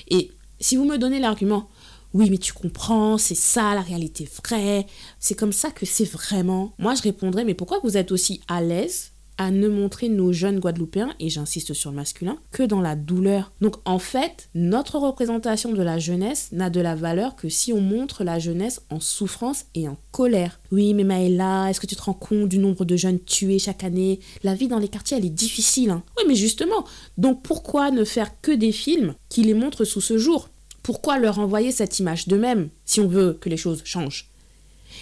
Et 0.10 0.32
si 0.60 0.76
vous 0.76 0.86
me 0.86 0.98
donnez 0.98 1.20
l'argument, 1.20 1.70
oui, 2.14 2.30
mais 2.30 2.38
tu 2.38 2.54
comprends, 2.54 3.18
c'est 3.18 3.36
ça 3.36 3.76
la 3.76 3.82
réalité 3.82 4.30
vraie, 4.44 4.88
c'est 5.20 5.36
comme 5.36 5.54
ça 5.54 5.72
que 5.72 5.86
c'est 5.86 6.10
vraiment, 6.10 6.74
moi 6.80 6.96
je 6.96 7.02
répondrais, 7.02 7.44
mais 7.44 7.54
pourquoi 7.54 7.80
vous 7.84 7.98
êtes 7.98 8.12
aussi 8.12 8.42
à 8.48 8.62
l'aise 8.62 9.12
à 9.38 9.51
ne 9.51 9.67
montrer 9.67 10.10
nos 10.10 10.34
jeunes 10.34 10.60
Guadeloupéens, 10.60 11.13
et 11.20 11.29
j'insiste 11.29 11.74
sur 11.74 11.91
le 11.91 11.96
masculin, 11.96 12.38
que 12.51 12.63
dans 12.63 12.82
la 12.82 12.96
douleur. 12.96 13.51
Donc 13.62 13.75
en 13.86 14.00
fait, 14.00 14.50
notre 14.56 14.98
représentation 14.98 15.74
de 15.74 15.82
la 15.82 16.00
jeunesse 16.00 16.50
n'a 16.51 16.70
de 16.70 16.82
la 16.82 16.96
valeur 16.96 17.36
que 17.36 17.50
si 17.50 17.74
on 17.74 17.82
montre 17.82 18.24
la 18.24 18.39
jeunesse 18.39 18.82
en 18.89 19.00
souffrance 19.00 19.65
et 19.75 19.88
en 19.88 19.98
colère. 20.12 20.60
Oui, 20.72 20.94
mais 20.94 21.03
Maëla, 21.03 21.70
est-ce 21.70 21.79
que 21.79 21.88
tu 21.88 21.96
te 21.96 22.01
rends 22.01 22.13
compte 22.13 22.50
du 22.50 22.58
nombre 22.58 22.86
de 22.86 22.96
jeunes 22.96 23.20
tués 23.20 23.60
chaque 23.60 23.84
année? 23.84 24.19
La 24.43 24.56
vie 24.56 24.67
dans 24.67 24.80
les 24.80 24.88
quartiers, 24.88 25.17
elle 25.17 25.26
est 25.26 25.30
difficile. 25.30 25.91
Hein. 25.91 26.04
Oui, 26.17 26.23
mais 26.28 26.36
justement, 26.36 26.86
donc 27.17 27.43
pourquoi 27.43 27.91
ne 27.91 28.04
faire 28.04 28.41
que 28.41 28.52
des 28.52 28.71
films 28.71 29.13
qui 29.30 29.43
les 29.43 29.54
montrent 29.54 29.86
sous 29.86 30.02
ce 30.02 30.17
jour? 30.17 30.50
Pourquoi 30.84 31.19
leur 31.19 31.39
envoyer 31.39 31.71
cette 31.71 32.00
image 32.00 32.28
d'eux-mêmes 32.28 32.69
si 32.86 33.02
on 33.02 33.08
veut 33.08 33.38
que 33.39 33.50
les 33.50 33.58
choses 33.58 33.82
changent? 33.84 34.30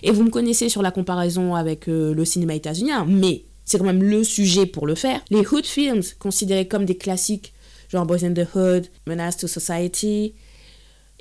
Et 0.04 0.12
vous 0.12 0.24
me 0.24 0.30
connaissez 0.30 0.68
sur 0.68 0.82
la 0.82 0.92
comparaison 0.92 1.56
avec 1.56 1.88
euh, 1.88 2.14
le 2.14 2.26
cinéma 2.26 2.56
états-unien, 2.56 3.06
mais 3.08 3.44
c'est 3.66 3.78
quand 3.78 3.86
même 3.86 4.04
le 4.04 4.24
sujet 4.24 4.66
pour 4.66 4.88
le 4.88 4.96
faire. 4.96 5.22
Les 5.30 5.46
hood 5.46 5.66
films, 5.66 6.02
considérés 6.20 6.68
comme 6.68 6.86
des 6.86 6.98
classiques, 6.98 7.54
genre 7.90 8.06
Boys 8.06 8.24
in 8.24 8.34
the 8.34 8.48
Hood, 8.56 8.88
Menace 9.08 9.38
to 9.38 9.48
Society, 9.48 10.36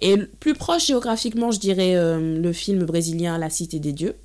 et 0.00 0.16
plus 0.40 0.54
proche 0.54 0.86
géographiquement, 0.86 1.50
je 1.50 1.58
dirais 1.58 1.94
euh, 1.96 2.38
le 2.38 2.52
film 2.52 2.84
brésilien 2.84 3.38
La 3.38 3.50
Cité 3.50 3.78
des 3.78 3.92
Dieux. 3.92 4.16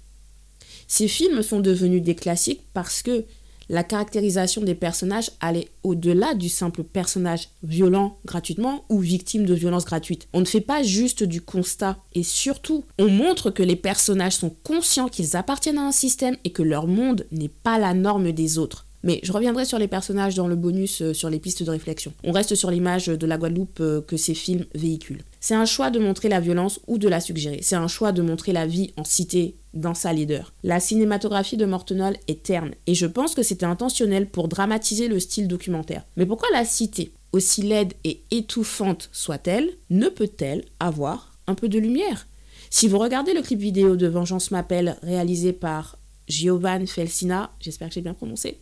Ces 0.87 1.07
films 1.07 1.43
sont 1.43 1.59
devenus 1.59 2.01
des 2.01 2.15
classiques 2.15 2.63
parce 2.73 3.03
que 3.03 3.23
la 3.69 3.83
caractérisation 3.83 4.61
des 4.61 4.75
personnages 4.75 5.31
allait 5.39 5.69
au-delà 5.83 6.33
du 6.33 6.49
simple 6.49 6.83
personnage 6.83 7.49
violent 7.63 8.17
gratuitement 8.25 8.83
ou 8.89 8.99
victime 8.99 9.45
de 9.45 9.53
violences 9.53 9.85
gratuites. 9.85 10.27
On 10.33 10.41
ne 10.41 10.45
fait 10.45 10.61
pas 10.61 10.83
juste 10.83 11.23
du 11.23 11.41
constat 11.41 11.97
et 12.13 12.23
surtout, 12.23 12.83
on 12.97 13.07
montre 13.07 13.51
que 13.51 13.63
les 13.63 13.75
personnages 13.75 14.35
sont 14.35 14.55
conscients 14.63 15.07
qu'ils 15.07 15.37
appartiennent 15.37 15.77
à 15.77 15.85
un 15.85 15.91
système 15.91 16.35
et 16.43 16.51
que 16.51 16.63
leur 16.63 16.87
monde 16.87 17.25
n'est 17.31 17.47
pas 17.47 17.77
la 17.77 17.93
norme 17.93 18.31
des 18.31 18.57
autres. 18.57 18.87
Mais 19.03 19.19
je 19.23 19.31
reviendrai 19.31 19.65
sur 19.65 19.79
les 19.79 19.87
personnages 19.87 20.35
dans 20.35 20.47
le 20.47 20.55
bonus 20.55 21.01
euh, 21.01 21.13
sur 21.13 21.29
les 21.29 21.39
pistes 21.39 21.63
de 21.63 21.71
réflexion. 21.71 22.11
On 22.23 22.31
reste 22.31 22.55
sur 22.55 22.69
l'image 22.69 23.07
de 23.07 23.25
la 23.25 23.37
Guadeloupe 23.37 23.79
euh, 23.79 24.01
que 24.01 24.17
ces 24.17 24.33
films 24.33 24.65
véhiculent. 24.75 25.23
C'est 25.39 25.55
un 25.55 25.65
choix 25.65 25.89
de 25.89 25.99
montrer 25.99 26.27
la 26.27 26.41
violence 26.41 26.81
ou 26.87 26.97
de 26.97 27.07
la 27.07 27.21
suggérer. 27.21 27.59
C'est 27.61 27.77
un 27.77 27.87
choix 27.87 28.11
de 28.11 28.21
montrer 28.21 28.51
la 28.51 28.67
vie 28.67 28.91
en 28.97 29.05
cité 29.05 29.55
dans 29.73 29.93
sa 29.93 30.13
leader. 30.13 30.53
La 30.63 30.79
cinématographie 30.79 31.57
de 31.57 31.65
Mortenol 31.65 32.17
est 32.27 32.43
terne 32.43 32.71
et 32.87 32.95
je 32.95 33.05
pense 33.05 33.35
que 33.35 33.43
c'était 33.43 33.65
intentionnel 33.65 34.27
pour 34.27 34.47
dramatiser 34.47 35.07
le 35.07 35.19
style 35.19 35.47
documentaire. 35.47 36.03
Mais 36.17 36.25
pourquoi 36.25 36.49
la 36.53 36.65
cité, 36.65 37.11
aussi 37.31 37.61
laide 37.61 37.93
et 38.03 38.21
étouffante 38.31 39.09
soit-elle, 39.11 39.69
ne 39.89 40.09
peut-elle 40.09 40.65
avoir 40.79 41.33
un 41.47 41.55
peu 41.55 41.69
de 41.69 41.79
lumière? 41.79 42.27
Si 42.69 42.87
vous 42.87 42.99
regardez 42.99 43.33
le 43.33 43.41
clip 43.41 43.59
vidéo 43.59 43.95
de 43.95 44.07
Vengeance 44.07 44.51
m'appelle 44.51 44.97
réalisé 45.01 45.53
par 45.53 45.97
Giovanni 46.27 46.87
Felsina, 46.87 47.51
j'espère 47.59 47.89
que 47.89 47.95
j'ai 47.95 48.01
bien 48.01 48.13
prononcé. 48.13 48.59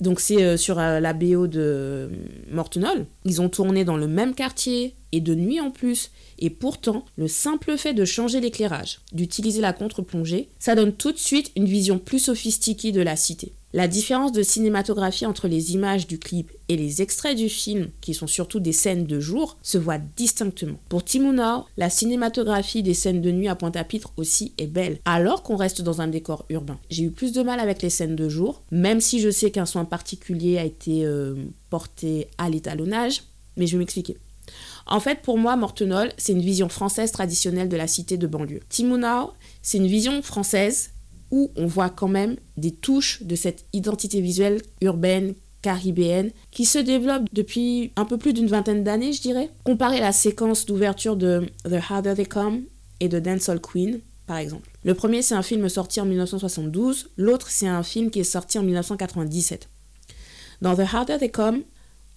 Donc 0.00 0.20
c'est 0.20 0.42
euh, 0.42 0.56
sur 0.56 0.78
euh, 0.78 1.00
la 1.00 1.12
BO 1.12 1.46
de 1.46 1.60
euh, 1.60 2.08
Mortenol. 2.50 3.06
Ils 3.24 3.40
ont 3.40 3.48
tourné 3.48 3.84
dans 3.84 3.96
le 3.96 4.06
même 4.06 4.34
quartier 4.34 4.94
et 5.14 5.20
de 5.20 5.34
nuit 5.34 5.60
en 5.60 5.70
plus. 5.70 6.10
Et 6.40 6.50
pourtant, 6.50 7.04
le 7.16 7.28
simple 7.28 7.78
fait 7.78 7.94
de 7.94 8.04
changer 8.04 8.40
l'éclairage, 8.40 8.98
d'utiliser 9.12 9.60
la 9.60 9.72
contre-plongée, 9.72 10.48
ça 10.58 10.74
donne 10.74 10.92
tout 10.92 11.12
de 11.12 11.18
suite 11.18 11.52
une 11.56 11.66
vision 11.66 11.98
plus 11.98 12.18
sophistiquée 12.18 12.90
de 12.90 13.00
la 13.00 13.14
cité. 13.14 13.52
La 13.72 13.88
différence 13.88 14.30
de 14.30 14.42
cinématographie 14.42 15.26
entre 15.26 15.48
les 15.48 15.72
images 15.72 16.06
du 16.06 16.18
clip 16.18 16.52
et 16.68 16.76
les 16.76 17.02
extraits 17.02 17.36
du 17.36 17.48
film, 17.48 17.88
qui 18.00 18.14
sont 18.14 18.28
surtout 18.28 18.60
des 18.60 18.72
scènes 18.72 19.04
de 19.04 19.18
jour, 19.18 19.56
se 19.62 19.78
voit 19.78 19.98
distinctement. 19.98 20.78
Pour 20.88 21.04
Timunao, 21.04 21.64
la 21.76 21.90
cinématographie 21.90 22.84
des 22.84 22.94
scènes 22.94 23.20
de 23.20 23.32
nuit 23.32 23.48
à 23.48 23.56
Pointe-à-Pitre 23.56 24.12
aussi 24.16 24.52
est 24.58 24.68
belle, 24.68 24.98
alors 25.04 25.42
qu'on 25.42 25.56
reste 25.56 25.82
dans 25.82 26.00
un 26.00 26.06
décor 26.06 26.44
urbain. 26.50 26.78
J'ai 26.88 27.04
eu 27.04 27.10
plus 27.10 27.32
de 27.32 27.42
mal 27.42 27.58
avec 27.58 27.82
les 27.82 27.90
scènes 27.90 28.14
de 28.16 28.28
jour, 28.28 28.62
même 28.70 29.00
si 29.00 29.18
je 29.20 29.30
sais 29.30 29.50
qu'un 29.50 29.66
soin 29.66 29.84
particulier 29.84 30.58
a 30.58 30.64
été 30.64 31.04
euh, 31.04 31.34
porté 31.68 32.28
à 32.38 32.50
l'étalonnage, 32.50 33.22
mais 33.56 33.66
je 33.66 33.72
vais 33.72 33.78
m'expliquer. 33.78 34.16
En 34.86 35.00
fait, 35.00 35.22
pour 35.22 35.38
moi, 35.38 35.56
Mortenol, 35.56 36.12
c'est 36.18 36.32
une 36.32 36.40
vision 36.40 36.68
française 36.68 37.10
traditionnelle 37.12 37.68
de 37.68 37.76
la 37.76 37.86
cité 37.86 38.16
de 38.16 38.26
banlieue. 38.26 38.60
Timunao, 38.68 39.32
c'est 39.62 39.78
une 39.78 39.86
vision 39.86 40.22
française 40.22 40.90
où 41.30 41.50
on 41.56 41.66
voit 41.66 41.90
quand 41.90 42.08
même 42.08 42.36
des 42.56 42.70
touches 42.70 43.22
de 43.22 43.34
cette 43.34 43.64
identité 43.72 44.20
visuelle 44.20 44.60
urbaine, 44.82 45.34
caribéenne, 45.62 46.30
qui 46.50 46.66
se 46.66 46.78
développe 46.78 47.24
depuis 47.32 47.92
un 47.96 48.04
peu 48.04 48.18
plus 48.18 48.34
d'une 48.34 48.46
vingtaine 48.46 48.84
d'années, 48.84 49.12
je 49.12 49.22
dirais. 49.22 49.50
Comparer 49.64 50.00
la 50.00 50.12
séquence 50.12 50.66
d'ouverture 50.66 51.16
de 51.16 51.46
The 51.64 51.80
Harder 51.90 52.14
They 52.14 52.26
Come 52.26 52.64
et 53.00 53.08
de 53.08 53.18
Dancehall 53.18 53.60
Queen, 53.60 54.00
par 54.26 54.36
exemple. 54.36 54.70
Le 54.84 54.94
premier, 54.94 55.22
c'est 55.22 55.34
un 55.34 55.42
film 55.42 55.68
sorti 55.68 56.00
en 56.00 56.04
1972, 56.04 57.10
l'autre, 57.16 57.48
c'est 57.50 57.66
un 57.66 57.82
film 57.82 58.10
qui 58.10 58.20
est 58.20 58.24
sorti 58.24 58.58
en 58.58 58.62
1997. 58.62 59.68
Dans 60.60 60.76
The 60.76 60.80
Harder 60.92 61.16
They 61.18 61.30
Come, 61.30 61.62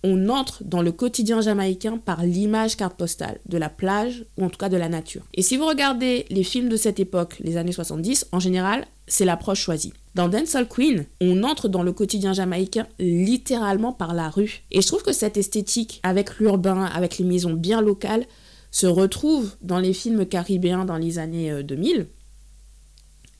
on 0.04 0.30
entre 0.30 0.64
dans 0.64 0.82
le 0.82 0.92
quotidien 0.92 1.42
jamaïcain 1.42 1.98
par 1.98 2.24
l'image 2.24 2.78
carte 2.78 2.96
postale 2.98 3.40
de 3.48 3.58
la 3.58 3.70
plage 3.70 4.26
ou 4.38 4.46
en 4.46 4.50
tout 4.50 4.58
cas 4.58 4.70
de 4.70 4.78
la 4.78 4.90
nature. 4.90 5.24
Et 5.34 5.42
si 5.42 5.58
vous 5.58 5.66
regardez 5.66 6.26
les 6.30 6.44
films 6.44 6.70
de 6.70 6.78
cette 6.78 7.00
époque, 7.00 7.38
les 7.40 7.58
années 7.58 7.72
70, 7.72 8.28
en 8.32 8.40
général, 8.40 8.86
c'est 9.08 9.26
l'approche 9.26 9.62
choisie. 9.62 9.94
Dans 10.16 10.28
Dancehall 10.28 10.68
Queen, 10.68 11.06
on 11.22 11.44
entre 11.44 11.68
dans 11.68 11.84
le 11.84 11.94
quotidien 11.94 12.34
jamaïcain 12.34 12.88
littéralement 13.00 13.94
par 13.94 14.14
la 14.14 14.30
rue. 14.30 14.64
Et 14.72 14.82
je 14.82 14.88
trouve 14.88 15.04
que 15.04 15.14
cette 15.14 15.38
esthétique, 15.38 16.00
avec 16.04 16.40
l'urbain, 16.40 16.86
avec 16.86 17.18
les 17.18 17.26
maisons 17.26 17.54
bien 17.54 17.82
locales, 17.82 18.26
se 18.72 18.88
retrouve 18.88 19.56
dans 19.62 19.80
les 19.80 19.94
films 19.94 20.26
caribéens 20.26 20.86
dans 20.86 20.98
les 20.98 21.20
années 21.20 21.64
2000. 21.64 22.00
Euh, 22.00 22.04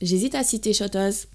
J'hésite 0.00 0.34
à 0.34 0.44
citer 0.44 0.72
Shotters, 0.72 1.26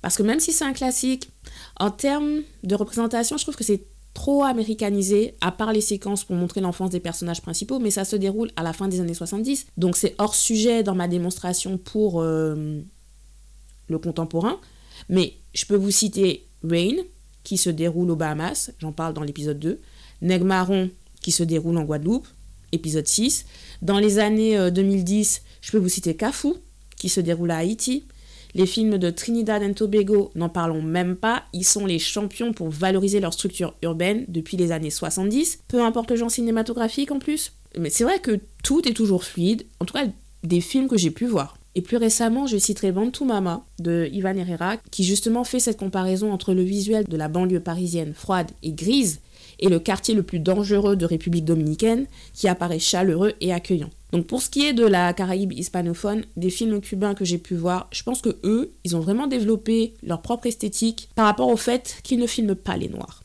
Parce 0.00 0.16
que 0.16 0.22
même 0.22 0.40
si 0.40 0.52
c'est 0.52 0.64
un 0.64 0.72
classique, 0.72 1.30
en 1.78 1.90
termes 1.90 2.42
de 2.62 2.74
représentation, 2.74 3.36
je 3.36 3.42
trouve 3.42 3.56
que 3.56 3.64
c'est 3.64 3.82
trop 4.14 4.44
américanisé, 4.44 5.34
à 5.40 5.52
part 5.52 5.72
les 5.72 5.80
séquences 5.80 6.24
pour 6.24 6.36
montrer 6.36 6.60
l'enfance 6.60 6.90
des 6.90 7.00
personnages 7.00 7.42
principaux, 7.42 7.80
mais 7.80 7.90
ça 7.90 8.04
se 8.04 8.16
déroule 8.16 8.50
à 8.56 8.62
la 8.62 8.72
fin 8.72 8.88
des 8.88 9.00
années 9.00 9.12
70. 9.12 9.66
Donc 9.76 9.96
c'est 9.96 10.14
hors 10.18 10.34
sujet 10.34 10.82
dans 10.82 10.94
ma 10.94 11.08
démonstration 11.08 11.76
pour 11.76 12.22
euh, 12.22 12.80
le 13.88 13.98
contemporain. 13.98 14.58
Mais 15.08 15.34
je 15.52 15.66
peux 15.66 15.76
vous 15.76 15.90
citer 15.90 16.46
Rain, 16.62 16.96
qui 17.42 17.58
se 17.58 17.68
déroule 17.68 18.10
aux 18.10 18.16
Bahamas, 18.16 18.70
j'en 18.78 18.92
parle 18.92 19.12
dans 19.12 19.22
l'épisode 19.22 19.58
2. 19.58 19.80
Neg 20.22 20.42
Marron, 20.42 20.90
qui 21.20 21.32
se 21.32 21.42
déroule 21.42 21.76
en 21.76 21.84
Guadeloupe, 21.84 22.26
épisode 22.72 23.06
6. 23.06 23.44
Dans 23.82 23.98
les 23.98 24.18
années 24.18 24.70
2010, 24.70 25.42
euh, 25.42 25.48
je 25.60 25.72
peux 25.72 25.78
vous 25.78 25.88
citer 25.88 26.14
Cafu, 26.14 26.54
qui 26.96 27.08
se 27.08 27.20
déroule 27.20 27.50
à 27.50 27.58
Haïti. 27.58 28.04
Les 28.54 28.66
films 28.66 28.98
de 28.98 29.10
Trinidad 29.10 29.62
et 29.62 29.74
Tobago, 29.74 30.30
n'en 30.36 30.48
parlons 30.48 30.80
même 30.80 31.16
pas, 31.16 31.42
ils 31.52 31.64
sont 31.64 31.86
les 31.86 31.98
champions 31.98 32.52
pour 32.52 32.68
valoriser 32.68 33.18
leur 33.18 33.32
structure 33.32 33.74
urbaine 33.82 34.24
depuis 34.28 34.56
les 34.56 34.70
années 34.70 34.90
70, 34.90 35.60
peu 35.66 35.82
importe 35.82 36.10
le 36.10 36.16
genre 36.16 36.30
cinématographique 36.30 37.10
en 37.10 37.18
plus. 37.18 37.52
Mais 37.76 37.90
c'est 37.90 38.04
vrai 38.04 38.20
que 38.20 38.38
tout 38.62 38.88
est 38.88 38.92
toujours 38.92 39.24
fluide, 39.24 39.66
en 39.80 39.84
tout 39.84 39.94
cas 39.94 40.06
des 40.44 40.60
films 40.60 40.88
que 40.88 40.96
j'ai 40.96 41.10
pu 41.10 41.26
voir. 41.26 41.56
Et 41.74 41.82
plus 41.82 41.96
récemment, 41.96 42.46
je 42.46 42.56
citerai 42.56 42.92
Bantu 42.92 43.24
Mama 43.24 43.64
de 43.80 44.08
Ivan 44.12 44.36
Herrera, 44.36 44.76
qui 44.92 45.02
justement 45.02 45.42
fait 45.42 45.58
cette 45.58 45.78
comparaison 45.78 46.32
entre 46.32 46.54
le 46.54 46.62
visuel 46.62 47.04
de 47.08 47.16
la 47.16 47.28
banlieue 47.28 47.60
parisienne 47.60 48.14
froide 48.14 48.52
et 48.62 48.72
grise 48.72 49.20
et 49.58 49.68
le 49.68 49.80
quartier 49.80 50.14
le 50.14 50.22
plus 50.22 50.38
dangereux 50.38 50.96
de 50.96 51.06
République 51.06 51.44
dominicaine, 51.44 52.06
qui 52.32 52.48
apparaît 52.48 52.78
chaleureux 52.78 53.32
et 53.40 53.52
accueillant. 53.52 53.90
Donc 54.14 54.28
pour 54.28 54.40
ce 54.40 54.48
qui 54.48 54.64
est 54.64 54.72
de 54.72 54.86
la 54.86 55.12
Caraïbe 55.12 55.52
hispanophone, 55.52 56.24
des 56.36 56.48
films 56.48 56.80
cubains 56.80 57.14
que 57.14 57.24
j'ai 57.24 57.36
pu 57.36 57.56
voir, 57.56 57.88
je 57.90 58.04
pense 58.04 58.22
que 58.22 58.36
eux, 58.44 58.70
ils 58.84 58.94
ont 58.94 59.00
vraiment 59.00 59.26
développé 59.26 59.94
leur 60.04 60.22
propre 60.22 60.46
esthétique 60.46 61.08
par 61.16 61.26
rapport 61.26 61.48
au 61.48 61.56
fait 61.56 61.98
qu'ils 62.04 62.20
ne 62.20 62.28
filment 62.28 62.54
pas 62.54 62.76
les 62.76 62.88
noirs. 62.88 63.24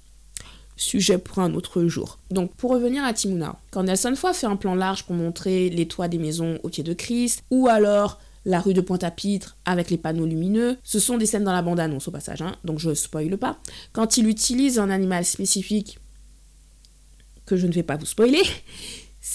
Sujet 0.77 1.19
pour 1.19 1.37
un 1.37 1.53
autre 1.53 1.85
jour. 1.85 2.17
Donc 2.31 2.55
pour 2.55 2.71
revenir 2.71 3.03
à 3.03 3.13
Timuna, 3.13 3.59
quand 3.69 3.83
Nelson 3.83 4.15
Foy 4.15 4.33
fait 4.33 4.47
un 4.47 4.55
plan 4.55 4.73
large 4.73 5.03
pour 5.03 5.15
montrer 5.15 5.69
les 5.69 5.87
toits 5.87 6.07
des 6.07 6.17
maisons 6.17 6.57
au 6.63 6.69
pied 6.69 6.83
de 6.83 6.93
Christ, 6.93 7.43
ou 7.51 7.67
alors 7.67 8.19
la 8.43 8.59
rue 8.59 8.73
de 8.73 8.81
Pointe-à-Pitre 8.81 9.57
avec 9.65 9.91
les 9.91 9.97
panneaux 9.99 10.25
lumineux. 10.25 10.79
Ce 10.83 10.97
sont 10.97 11.19
des 11.19 11.27
scènes 11.27 11.43
dans 11.43 11.53
la 11.53 11.61
bande-annonce 11.61 12.07
au 12.07 12.11
passage, 12.11 12.41
hein, 12.41 12.55
donc 12.63 12.79
je 12.79 12.95
spoile 12.95 13.37
pas. 13.37 13.59
Quand 13.93 14.17
il 14.17 14.27
utilise 14.27 14.79
un 14.79 14.89
animal 14.89 15.23
spécifique 15.23 15.99
que 17.45 17.57
je 17.57 17.67
ne 17.67 17.73
vais 17.73 17.83
pas 17.83 17.95
vous 17.95 18.07
spoiler, 18.07 18.41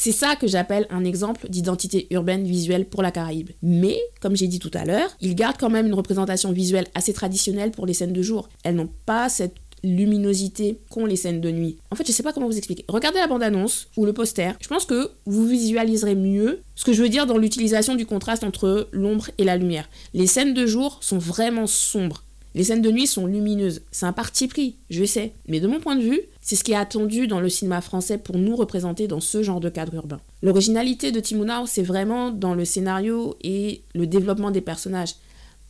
c'est 0.05 0.13
ça 0.13 0.37
que 0.37 0.47
j'appelle 0.47 0.87
un 0.91 1.03
exemple 1.03 1.49
d'identité 1.49 2.09
urbaine 2.11 2.45
visuelle 2.45 2.85
pour 2.85 3.03
la 3.03 3.11
Caraïbe. 3.11 3.49
Mais, 3.63 3.99
comme 4.21 4.37
j'ai 4.37 4.49
dit 4.49 4.59
tout 4.59 4.71
à 4.75 4.85
l'heure, 4.85 5.09
il 5.23 5.35
garde 5.35 5.57
quand 5.59 5.71
même 5.71 5.87
une 5.87 5.95
représentation 5.95 6.53
visuelle 6.53 6.87
assez 6.95 7.15
traditionnelle 7.15 7.71
pour 7.71 7.87
les 7.87 7.95
scènes 7.95 8.13
de 8.13 8.21
jour. 8.21 8.51
Elles 8.65 8.75
n'ont 8.75 8.91
pas 9.07 9.31
cette 9.31 9.55
luminosité 9.83 10.79
qu'ont 10.91 11.07
les 11.07 11.17
scènes 11.17 11.41
de 11.41 11.51
nuit. 11.51 11.79
En 11.91 11.97
fait, 11.97 12.07
je 12.07 12.13
sais 12.13 12.23
pas 12.23 12.35
comment 12.35 12.49
vous 12.49 12.59
expliquer. 12.59 12.85
Regardez 12.87 13.19
la 13.19 13.29
bande-annonce 13.29 13.89
ou 13.97 14.05
le 14.05 14.13
poster. 14.13 14.53
Je 14.61 14.69
pense 14.69 14.85
que 14.85 15.11
vous 15.25 15.47
visualiserez 15.47 16.17
mieux 16.17 16.61
ce 16.75 16.85
que 16.85 16.93
je 16.93 17.03
veux 17.03 17.09
dire 17.09 17.25
dans 17.25 17.39
l'utilisation 17.39 17.95
du 17.95 18.05
contraste 18.05 18.45
entre 18.45 18.89
l'ombre 18.93 19.31
et 19.39 19.45
la 19.45 19.57
lumière. 19.57 19.89
Les 20.13 20.27
scènes 20.27 20.53
de 20.53 20.67
jour 20.67 20.99
sont 21.01 21.17
vraiment 21.17 21.67
sombres. 21.67 22.25
Les 22.55 22.63
scènes 22.63 22.83
de 22.83 22.91
nuit 22.91 23.09
sont 23.09 23.27
lumineuses. 23.27 23.83
C'est 23.91 24.07
un 24.07 24.13
parti 24.13 24.47
pris, 24.47 24.77
je 24.89 25.05
sais. 25.05 25.33
Mais 25.49 25.59
de 25.59 25.67
mon 25.67 25.81
point 25.81 25.97
de 25.97 26.03
vue, 26.03 26.21
c'est 26.41 26.55
ce 26.55 26.63
qui 26.63 26.73
est 26.73 26.77
attendu 26.77 27.27
dans 27.27 27.41
le 27.41 27.49
cinéma 27.49 27.81
français 27.81 28.17
pour 28.17 28.39
nous 28.39 28.55
représenter 28.55 29.09
dans 29.09 29.21
ce 29.21 29.43
genre 29.43 29.59
de 29.59 29.69
cadre 29.69 29.95
urbain. 29.95 30.21
L'originalité 30.43 31.11
de 31.11 31.19
Timonao, 31.19 31.67
c'est 31.67 31.83
vraiment 31.83 32.31
dans 32.31 32.55
le 32.55 32.65
scénario 32.65 33.37
et 33.43 33.83
le 33.95 34.07
développement 34.07 34.53
des 34.53 34.61
personnages. 34.61 35.17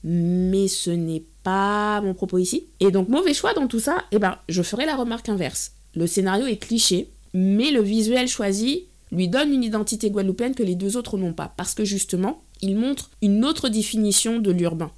Mais 0.03 0.69
ce 0.69 0.91
n'est 0.91 1.25
pas 1.43 2.03
mon 2.03 2.13
propos 2.13 2.37
ici. 2.37 2.67
Et 2.81 2.91
donc, 2.91 3.09
mauvais 3.09 3.33
choix 3.33 3.55
dans 3.55 3.67
tout 3.67 3.81
ça, 3.81 4.05
eh 4.13 4.19
ben, 4.19 4.37
je 4.51 4.63
ferai 4.63 4.85
la 4.85 4.97
remarque 4.97 5.31
inverse. 5.31 5.73
Le 5.95 6.07
scénario 6.07 6.47
est 6.47 6.59
cliché, 6.59 7.09
mais 7.33 7.71
le 7.71 7.81
visuel 7.81 8.29
choisi 8.29 8.85
lui 9.11 9.29
donne 9.29 9.53
une 9.53 9.65
identité 9.65 10.11
guadeloupéenne 10.11 10.55
que 10.55 10.63
les 10.63 10.75
deux 10.75 10.99
autres 10.99 11.17
n'ont 11.17 11.33
pas. 11.33 11.55
Parce 11.57 11.73
que 11.75 11.85
justement, 11.85 12.43
il 12.61 12.77
montre 12.77 13.11
une 13.23 13.45
autre 13.45 13.71
définition 13.71 14.39
de 14.39 14.51
l'urbain. 14.51 14.91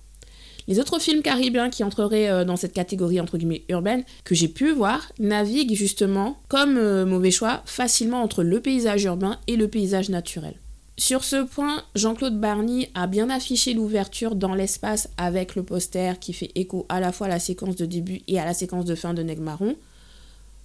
Les 0.68 0.80
autres 0.80 0.98
films 0.98 1.22
caribéens 1.22 1.70
qui 1.70 1.84
entreraient 1.84 2.28
euh, 2.28 2.44
dans 2.44 2.56
cette 2.56 2.72
catégorie 2.72 3.20
entre 3.20 3.38
guillemets 3.38 3.64
urbaine 3.68 4.04
que 4.24 4.34
j'ai 4.34 4.48
pu 4.48 4.72
voir 4.72 5.12
naviguent 5.18 5.76
justement, 5.76 6.38
comme 6.48 6.76
euh, 6.76 7.06
mauvais 7.06 7.30
choix, 7.30 7.62
facilement 7.66 8.22
entre 8.22 8.42
le 8.42 8.60
paysage 8.60 9.04
urbain 9.04 9.38
et 9.46 9.56
le 9.56 9.68
paysage 9.68 10.08
naturel. 10.08 10.54
Sur 10.98 11.24
ce 11.24 11.44
point, 11.44 11.82
Jean-Claude 11.94 12.40
Barny 12.40 12.88
a 12.94 13.06
bien 13.06 13.28
affiché 13.28 13.74
l'ouverture 13.74 14.34
dans 14.34 14.54
l'espace 14.54 15.10
avec 15.18 15.54
le 15.54 15.62
poster 15.62 16.18
qui 16.18 16.32
fait 16.32 16.50
écho 16.54 16.86
à 16.88 17.00
la 17.00 17.12
fois 17.12 17.26
à 17.26 17.30
la 17.30 17.38
séquence 17.38 17.76
de 17.76 17.84
début 17.84 18.22
et 18.28 18.40
à 18.40 18.46
la 18.46 18.54
séquence 18.54 18.86
de 18.86 18.94
fin 18.94 19.12
de 19.12 19.22
Negmaron. 19.22 19.76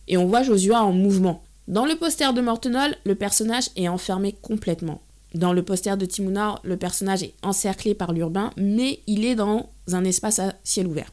Et 0.08 0.18
on 0.18 0.26
voit 0.26 0.42
Josua 0.42 0.84
en 0.84 0.94
mouvement. 0.94 1.44
Dans 1.68 1.86
le 1.86 1.96
poster 1.96 2.34
de 2.34 2.42
Mortenol, 2.42 2.96
le 3.04 3.16
personnage 3.16 3.70
est 3.76 3.90
enfermé 3.90 4.34
complètement. 4.42 5.02
Dans 5.34 5.54
le 5.54 5.64
poster 5.64 5.98
de 5.98 6.06
Timuna, 6.06 6.60
le 6.64 6.78
personnage 6.78 7.24
est 7.24 7.34
encerclé 7.42 7.96
par 7.96 8.12
l'urbain, 8.12 8.52
mais 8.58 9.00
il 9.08 9.26
est 9.26 9.36
dans 9.36 9.70
un 9.92 10.04
espace 10.04 10.40
à 10.40 10.54
ciel 10.64 10.88
ouvert. 10.88 11.12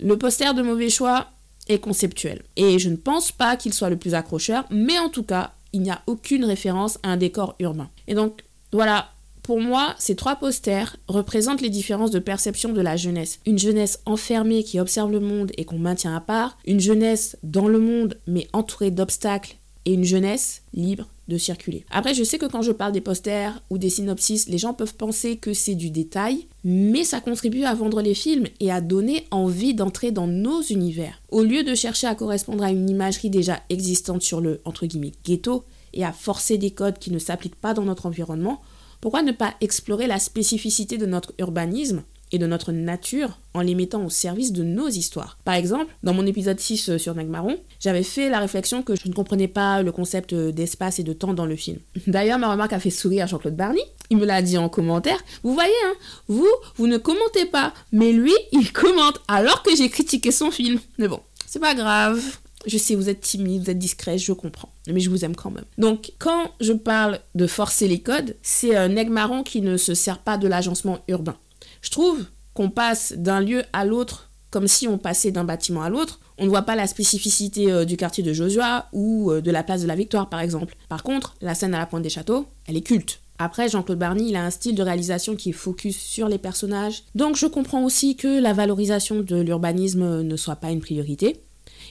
Le 0.00 0.16
poster 0.16 0.54
de 0.54 0.62
mauvais 0.62 0.90
choix 0.90 1.28
est 1.68 1.80
conceptuel. 1.80 2.42
Et 2.56 2.78
je 2.78 2.88
ne 2.88 2.96
pense 2.96 3.32
pas 3.32 3.56
qu'il 3.56 3.74
soit 3.74 3.90
le 3.90 3.96
plus 3.96 4.14
accrocheur, 4.14 4.64
mais 4.70 4.98
en 4.98 5.08
tout 5.08 5.24
cas, 5.24 5.52
il 5.72 5.82
n'y 5.82 5.90
a 5.90 6.02
aucune 6.06 6.44
référence 6.44 6.98
à 7.02 7.08
un 7.10 7.16
décor 7.16 7.56
urbain. 7.58 7.90
Et 8.06 8.14
donc, 8.14 8.44
voilà, 8.72 9.10
pour 9.42 9.60
moi, 9.60 9.94
ces 9.98 10.14
trois 10.14 10.36
posters 10.36 10.96
représentent 11.08 11.62
les 11.62 11.70
différences 11.70 12.10
de 12.10 12.18
perception 12.18 12.72
de 12.72 12.80
la 12.80 12.96
jeunesse. 12.96 13.40
Une 13.46 13.58
jeunesse 13.58 14.00
enfermée 14.06 14.62
qui 14.62 14.78
observe 14.78 15.10
le 15.10 15.20
monde 15.20 15.52
et 15.56 15.64
qu'on 15.64 15.78
maintient 15.78 16.14
à 16.14 16.20
part, 16.20 16.58
une 16.66 16.80
jeunesse 16.80 17.36
dans 17.42 17.66
le 17.66 17.78
monde 17.78 18.18
mais 18.26 18.46
entourée 18.52 18.90
d'obstacles 18.90 19.56
et 19.88 19.94
une 19.94 20.04
jeunesse 20.04 20.60
libre 20.74 21.06
de 21.28 21.38
circuler. 21.38 21.86
Après, 21.90 22.12
je 22.12 22.22
sais 22.22 22.36
que 22.36 22.44
quand 22.44 22.60
je 22.60 22.72
parle 22.72 22.92
des 22.92 23.00
posters 23.00 23.62
ou 23.70 23.78
des 23.78 23.88
synopsis, 23.88 24.46
les 24.46 24.58
gens 24.58 24.74
peuvent 24.74 24.94
penser 24.94 25.36
que 25.38 25.54
c'est 25.54 25.74
du 25.74 25.88
détail, 25.88 26.46
mais 26.62 27.04
ça 27.04 27.22
contribue 27.22 27.64
à 27.64 27.74
vendre 27.74 28.02
les 28.02 28.14
films 28.14 28.48
et 28.60 28.70
à 28.70 28.82
donner 28.82 29.26
envie 29.30 29.72
d'entrer 29.72 30.10
dans 30.10 30.26
nos 30.26 30.60
univers. 30.60 31.22
Au 31.30 31.42
lieu 31.42 31.64
de 31.64 31.74
chercher 31.74 32.06
à 32.06 32.14
correspondre 32.14 32.64
à 32.64 32.70
une 32.70 32.90
imagerie 32.90 33.30
déjà 33.30 33.62
existante 33.70 34.20
sur 34.20 34.42
le 34.42 34.60
entre 34.66 34.84
guillemets 34.84 35.12
ghetto 35.24 35.64
et 35.94 36.04
à 36.04 36.12
forcer 36.12 36.58
des 36.58 36.70
codes 36.70 36.98
qui 36.98 37.10
ne 37.10 37.18
s'appliquent 37.18 37.58
pas 37.58 37.72
dans 37.72 37.84
notre 37.84 38.04
environnement, 38.04 38.60
pourquoi 39.00 39.22
ne 39.22 39.32
pas 39.32 39.54
explorer 39.62 40.06
la 40.06 40.18
spécificité 40.18 40.98
de 40.98 41.06
notre 41.06 41.32
urbanisme 41.38 42.02
et 42.32 42.38
de 42.38 42.46
notre 42.46 42.72
nature 42.72 43.38
en 43.54 43.60
les 43.60 43.74
mettant 43.74 44.04
au 44.04 44.10
service 44.10 44.52
de 44.52 44.62
nos 44.62 44.88
histoires. 44.88 45.38
Par 45.44 45.54
exemple, 45.54 45.92
dans 46.02 46.14
mon 46.14 46.26
épisode 46.26 46.60
6 46.60 46.90
euh, 46.90 46.98
sur 46.98 47.14
Nagmaron, 47.14 47.56
j'avais 47.80 48.02
fait 48.02 48.28
la 48.28 48.38
réflexion 48.40 48.82
que 48.82 48.94
je 48.94 49.08
ne 49.08 49.14
comprenais 49.14 49.48
pas 49.48 49.82
le 49.82 49.92
concept 49.92 50.32
euh, 50.32 50.52
d'espace 50.52 50.98
et 50.98 51.02
de 51.02 51.12
temps 51.12 51.34
dans 51.34 51.46
le 51.46 51.56
film. 51.56 51.78
D'ailleurs, 52.06 52.38
ma 52.38 52.50
remarque 52.50 52.72
a 52.72 52.80
fait 52.80 52.90
sourire 52.90 53.26
Jean-Claude 53.26 53.56
Barney. 53.56 53.82
Il 54.10 54.18
me 54.18 54.26
l'a 54.26 54.42
dit 54.42 54.58
en 54.58 54.68
commentaire. 54.68 55.18
Vous 55.42 55.54
voyez, 55.54 55.72
hein, 55.86 55.94
vous, 56.28 56.48
vous 56.76 56.86
ne 56.86 56.96
commentez 56.96 57.46
pas, 57.46 57.74
mais 57.92 58.12
lui, 58.12 58.34
il 58.52 58.72
commente 58.72 59.20
alors 59.28 59.62
que 59.62 59.74
j'ai 59.76 59.88
critiqué 59.88 60.30
son 60.30 60.50
film. 60.50 60.78
Mais 60.98 61.08
bon, 61.08 61.20
c'est 61.46 61.58
pas 61.58 61.74
grave. 61.74 62.22
Je 62.66 62.76
sais, 62.76 62.94
vous 62.94 63.08
êtes 63.08 63.20
timide, 63.20 63.62
vous 63.62 63.70
êtes 63.70 63.78
discret, 63.78 64.18
je 64.18 64.32
comprends. 64.32 64.70
Mais 64.88 65.00
je 65.00 65.10
vous 65.10 65.24
aime 65.24 65.36
quand 65.36 65.50
même. 65.50 65.64
Donc, 65.78 66.12
quand 66.18 66.52
je 66.60 66.72
parle 66.72 67.20
de 67.34 67.46
forcer 67.46 67.86
les 67.88 68.00
codes, 68.00 68.36
c'est 68.42 68.74
un 68.74 68.88
Negmaron 68.88 69.42
qui 69.42 69.60
ne 69.60 69.76
se 69.76 69.94
sert 69.94 70.18
pas 70.18 70.38
de 70.38 70.48
l'agencement 70.48 70.98
urbain. 71.08 71.36
Je 71.82 71.90
trouve 71.90 72.24
qu'on 72.54 72.70
passe 72.70 73.12
d'un 73.16 73.40
lieu 73.40 73.62
à 73.72 73.84
l'autre 73.84 74.28
comme 74.50 74.66
si 74.66 74.88
on 74.88 74.98
passait 74.98 75.30
d'un 75.30 75.44
bâtiment 75.44 75.82
à 75.82 75.90
l'autre. 75.90 76.20
On 76.38 76.44
ne 76.44 76.48
voit 76.48 76.62
pas 76.62 76.76
la 76.76 76.86
spécificité 76.86 77.70
euh, 77.70 77.84
du 77.84 77.96
quartier 77.96 78.24
de 78.24 78.32
Josua 78.32 78.88
ou 78.92 79.30
euh, 79.30 79.40
de 79.40 79.50
la 79.50 79.62
place 79.62 79.82
de 79.82 79.86
la 79.86 79.94
Victoire, 79.94 80.28
par 80.28 80.40
exemple. 80.40 80.74
Par 80.88 81.02
contre, 81.02 81.36
la 81.40 81.54
scène 81.54 81.74
à 81.74 81.78
la 81.78 81.86
pointe 81.86 82.02
des 82.02 82.08
châteaux, 82.08 82.46
elle 82.66 82.76
est 82.76 82.82
culte. 82.82 83.20
Après, 83.38 83.68
Jean-Claude 83.68 83.98
Barny, 83.98 84.30
il 84.30 84.36
a 84.36 84.44
un 84.44 84.50
style 84.50 84.74
de 84.74 84.82
réalisation 84.82 85.36
qui 85.36 85.50
est 85.50 85.52
focus 85.52 85.96
sur 85.96 86.28
les 86.28 86.38
personnages. 86.38 87.04
Donc 87.14 87.36
je 87.36 87.46
comprends 87.46 87.84
aussi 87.84 88.16
que 88.16 88.40
la 88.40 88.52
valorisation 88.52 89.20
de 89.20 89.36
l'urbanisme 89.36 90.22
ne 90.22 90.36
soit 90.36 90.56
pas 90.56 90.70
une 90.70 90.80
priorité. 90.80 91.40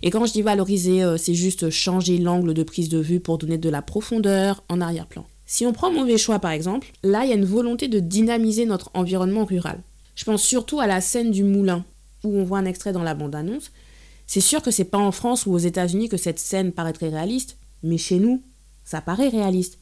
Et 0.04 0.12
quand 0.12 0.26
je 0.26 0.34
dis 0.34 0.42
valoriser, 0.42 1.04
euh, 1.04 1.18
c'est 1.18 1.34
juste 1.34 1.70
changer 1.70 2.18
l'angle 2.18 2.54
de 2.54 2.64
prise 2.64 2.90
de 2.90 3.00
vue 3.00 3.20
pour 3.20 3.38
donner 3.38 3.58
de 3.58 3.70
la 3.70 3.82
profondeur 3.82 4.64
en 4.70 4.82
arrière-plan. 4.82 5.26
Si 5.50 5.66
on 5.66 5.72
prend 5.72 5.92
Mauvais 5.92 6.18
Choix 6.18 6.40
par 6.40 6.52
exemple, 6.52 6.92
là 7.04 7.24
il 7.24 7.30
y 7.30 7.32
a 7.32 7.38
une 7.38 7.46
volonté 7.46 7.88
de 7.88 8.00
dynamiser 8.00 8.66
notre 8.66 8.92
environnement 8.94 9.46
rural. 9.46 9.80
Je 10.16 10.26
pense 10.26 10.44
surtout 10.44 10.82
à 10.82 10.88
la 10.88 11.00
scène 11.00 11.32
du 11.32 11.44
moulin, 11.44 11.86
où 12.24 12.38
on 12.38 12.44
voit 12.44 12.60
un 12.60 12.66
extrait 12.66 12.92
dans 12.92 13.04
la 13.04 13.14
bande-annonce. 13.14 13.72
C'est 14.28 14.42
sûr 14.42 14.62
que 14.62 14.72
c'est 14.72 14.84
pas 14.84 14.98
en 14.98 15.14
France 15.14 15.46
ou 15.46 15.54
aux 15.54 15.58
États-Unis 15.58 16.10
que 16.10 16.18
cette 16.18 16.40
scène 16.40 16.74
paraîtrait 16.74 17.10
réaliste, 17.10 17.58
mais 17.82 17.98
chez 17.98 18.20
nous, 18.20 18.44
ça 18.84 19.00
paraît 19.00 19.30
réaliste. 19.30 19.78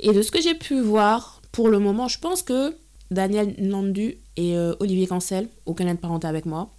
Et 0.00 0.12
de 0.12 0.22
ce 0.22 0.32
que 0.32 0.42
j'ai 0.42 0.54
pu 0.54 0.80
voir, 0.80 1.40
pour 1.52 1.68
le 1.68 1.78
moment, 1.78 2.08
je 2.08 2.18
pense 2.18 2.42
que 2.42 2.74
Daniel 3.12 3.54
Nandu 3.58 4.16
et 4.36 4.56
euh, 4.56 4.74
Olivier 4.80 5.06
Cancel, 5.06 5.48
aucun 5.66 5.84
lien 5.84 5.94
de 5.94 6.00
parenté 6.00 6.26
avec 6.26 6.46
moi, 6.46 6.70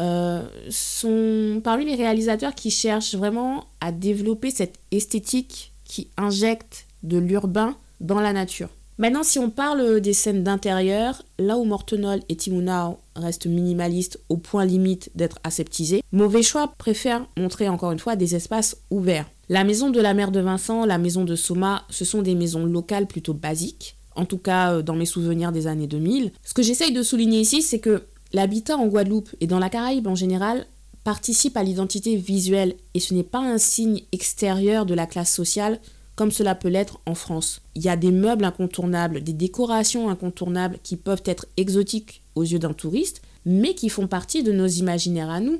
euh, 0.00 0.46
sont 0.68 1.60
parmi 1.64 1.84
les 1.84 1.96
réalisateurs 1.96 2.54
qui 2.54 2.70
cherchent 2.70 3.14
vraiment 3.14 3.66
à 3.80 3.90
développer 3.90 4.50
cette 4.52 4.78
esthétique 4.92 5.72
qui 5.84 6.08
injecte 6.16 6.86
de 7.02 7.18
l'urbain 7.18 7.76
dans 8.00 8.20
la 8.20 8.32
nature. 8.32 8.68
Maintenant, 9.00 9.22
si 9.22 9.38
on 9.38 9.48
parle 9.48 10.02
des 10.02 10.12
scènes 10.12 10.44
d'intérieur, 10.44 11.22
là 11.38 11.56
où 11.56 11.64
Mortenol 11.64 12.20
et 12.28 12.36
Timunao 12.36 12.98
restent 13.16 13.46
minimalistes 13.46 14.20
au 14.28 14.36
point 14.36 14.66
limite 14.66 15.10
d'être 15.14 15.38
aseptisés, 15.42 16.02
Mauvais 16.12 16.42
Choix 16.42 16.74
préfère 16.76 17.26
montrer 17.38 17.70
encore 17.70 17.92
une 17.92 17.98
fois 17.98 18.14
des 18.14 18.34
espaces 18.34 18.76
ouverts. 18.90 19.24
La 19.48 19.64
maison 19.64 19.88
de 19.88 20.02
la 20.02 20.12
mère 20.12 20.30
de 20.30 20.40
Vincent, 20.40 20.84
la 20.84 20.98
maison 20.98 21.24
de 21.24 21.34
Soma, 21.34 21.84
ce 21.88 22.04
sont 22.04 22.20
des 22.20 22.34
maisons 22.34 22.66
locales 22.66 23.06
plutôt 23.06 23.32
basiques, 23.32 23.96
en 24.16 24.26
tout 24.26 24.36
cas 24.36 24.74
euh, 24.74 24.82
dans 24.82 24.96
mes 24.96 25.06
souvenirs 25.06 25.50
des 25.50 25.66
années 25.66 25.86
2000. 25.86 26.30
Ce 26.44 26.52
que 26.52 26.62
j'essaye 26.62 26.92
de 26.92 27.02
souligner 27.02 27.40
ici, 27.40 27.62
c'est 27.62 27.80
que 27.80 28.04
l'habitat 28.34 28.76
en 28.76 28.86
Guadeloupe 28.86 29.30
et 29.40 29.46
dans 29.46 29.58
la 29.58 29.70
Caraïbe 29.70 30.08
en 30.08 30.14
général 30.14 30.66
participe 31.04 31.56
à 31.56 31.62
l'identité 31.62 32.16
visuelle 32.16 32.74
et 32.92 33.00
ce 33.00 33.14
n'est 33.14 33.22
pas 33.22 33.40
un 33.40 33.56
signe 33.56 34.02
extérieur 34.12 34.84
de 34.84 34.92
la 34.92 35.06
classe 35.06 35.32
sociale 35.32 35.80
comme 36.20 36.30
cela 36.30 36.54
peut 36.54 36.68
l'être 36.68 37.00
en 37.06 37.14
France. 37.14 37.62
Il 37.74 37.82
y 37.82 37.88
a 37.88 37.96
des 37.96 38.10
meubles 38.10 38.44
incontournables, 38.44 39.22
des 39.22 39.32
décorations 39.32 40.10
incontournables 40.10 40.76
qui 40.82 40.96
peuvent 40.96 41.22
être 41.24 41.46
exotiques 41.56 42.20
aux 42.34 42.42
yeux 42.42 42.58
d'un 42.58 42.74
touriste, 42.74 43.22
mais 43.46 43.74
qui 43.74 43.88
font 43.88 44.06
partie 44.06 44.42
de 44.42 44.52
nos 44.52 44.66
imaginaires 44.66 45.30
à 45.30 45.40
nous. 45.40 45.58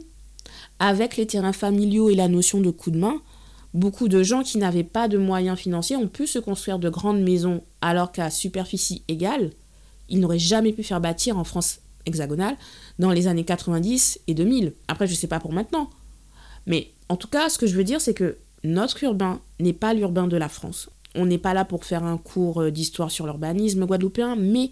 Avec 0.79 1.17
les 1.17 1.27
terrains 1.27 1.55
familiaux 1.55 2.11
et 2.11 2.15
la 2.15 2.29
notion 2.29 2.61
de 2.61 2.69
coup 2.71 2.91
de 2.91 2.99
main, 2.99 3.23
beaucoup 3.73 4.07
de 4.07 4.23
gens 4.23 4.43
qui 4.43 4.59
n'avaient 4.59 4.85
pas 4.85 5.09
de 5.09 5.17
moyens 5.17 5.59
financiers 5.59 5.97
ont 5.97 6.09
pu 6.09 6.27
se 6.27 6.39
construire 6.39 6.79
de 6.79 6.91
grandes 6.91 7.23
maisons 7.23 7.63
alors 7.81 8.13
qu'à 8.13 8.29
superficie 8.29 9.03
égale, 9.09 9.53
ils 10.11 10.21
n'auraient 10.21 10.39
jamais 10.39 10.75
pu 10.75 10.83
faire 10.83 11.01
bâtir 11.01 11.39
en 11.39 11.45
France 11.45 11.79
hexagonale 12.05 12.59
dans 12.99 13.13
les 13.13 13.29
années 13.29 13.47
90 13.47 14.21
et 14.27 14.35
2000. 14.35 14.75
Après, 14.89 15.07
je 15.07 15.13
ne 15.13 15.17
sais 15.17 15.27
pas 15.27 15.41
pour 15.41 15.55
maintenant. 15.55 15.89
Mais 16.67 16.91
en 17.09 17.17
tout 17.17 17.29
cas, 17.29 17.49
ce 17.49 17.57
que 17.57 17.67
je 17.67 17.75
veux 17.75 17.85
dire, 17.85 18.03
c'est 18.03 18.13
que 18.13 18.37
notre 18.65 19.03
urbain 19.05 19.41
n'est 19.59 19.73
pas 19.73 19.95
l'urbain 19.95 20.27
de 20.27 20.37
la 20.37 20.49
France. 20.49 20.91
On 21.15 21.27
n'est 21.27 21.39
pas 21.39 21.55
là 21.55 21.65
pour 21.65 21.85
faire 21.85 22.05
un 22.05 22.19
cours 22.19 22.63
euh, 22.63 22.71
d'histoire 22.71 23.11
sur 23.11 23.27
l'urbanisme 23.27 23.85
guadeloupéen, 23.85 24.37
mais 24.37 24.71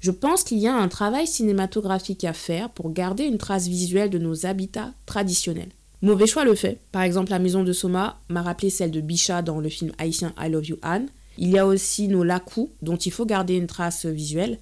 je 0.00 0.10
pense 0.10 0.44
qu'il 0.44 0.58
y 0.58 0.66
a 0.66 0.74
un 0.74 0.88
travail 0.88 1.26
cinématographique 1.26 2.24
à 2.24 2.32
faire 2.32 2.70
pour 2.70 2.92
garder 2.92 3.24
une 3.24 3.38
trace 3.38 3.68
visuelle 3.68 4.10
de 4.10 4.18
nos 4.18 4.46
habitats 4.46 4.92
traditionnels. 5.06 5.70
Mauvais 6.02 6.26
choix 6.26 6.44
le 6.44 6.54
fait. 6.54 6.78
Par 6.92 7.02
exemple, 7.02 7.30
la 7.30 7.38
maison 7.38 7.64
de 7.64 7.72
Soma 7.72 8.20
m'a 8.28 8.42
rappelé 8.42 8.68
celle 8.68 8.90
de 8.90 9.00
Bichat 9.00 9.40
dans 9.40 9.60
le 9.60 9.70
film 9.70 9.92
haïtien 9.96 10.34
I 10.38 10.50
Love 10.50 10.66
You 10.66 10.76
Anne. 10.82 11.08
Il 11.38 11.50
y 11.50 11.58
a 11.58 11.66
aussi 11.66 12.08
nos 12.08 12.22
lacous 12.22 12.70
dont 12.82 12.96
il 12.96 13.10
faut 13.12 13.24
garder 13.24 13.54
une 13.54 13.66
trace 13.66 14.04
visuelle. 14.04 14.58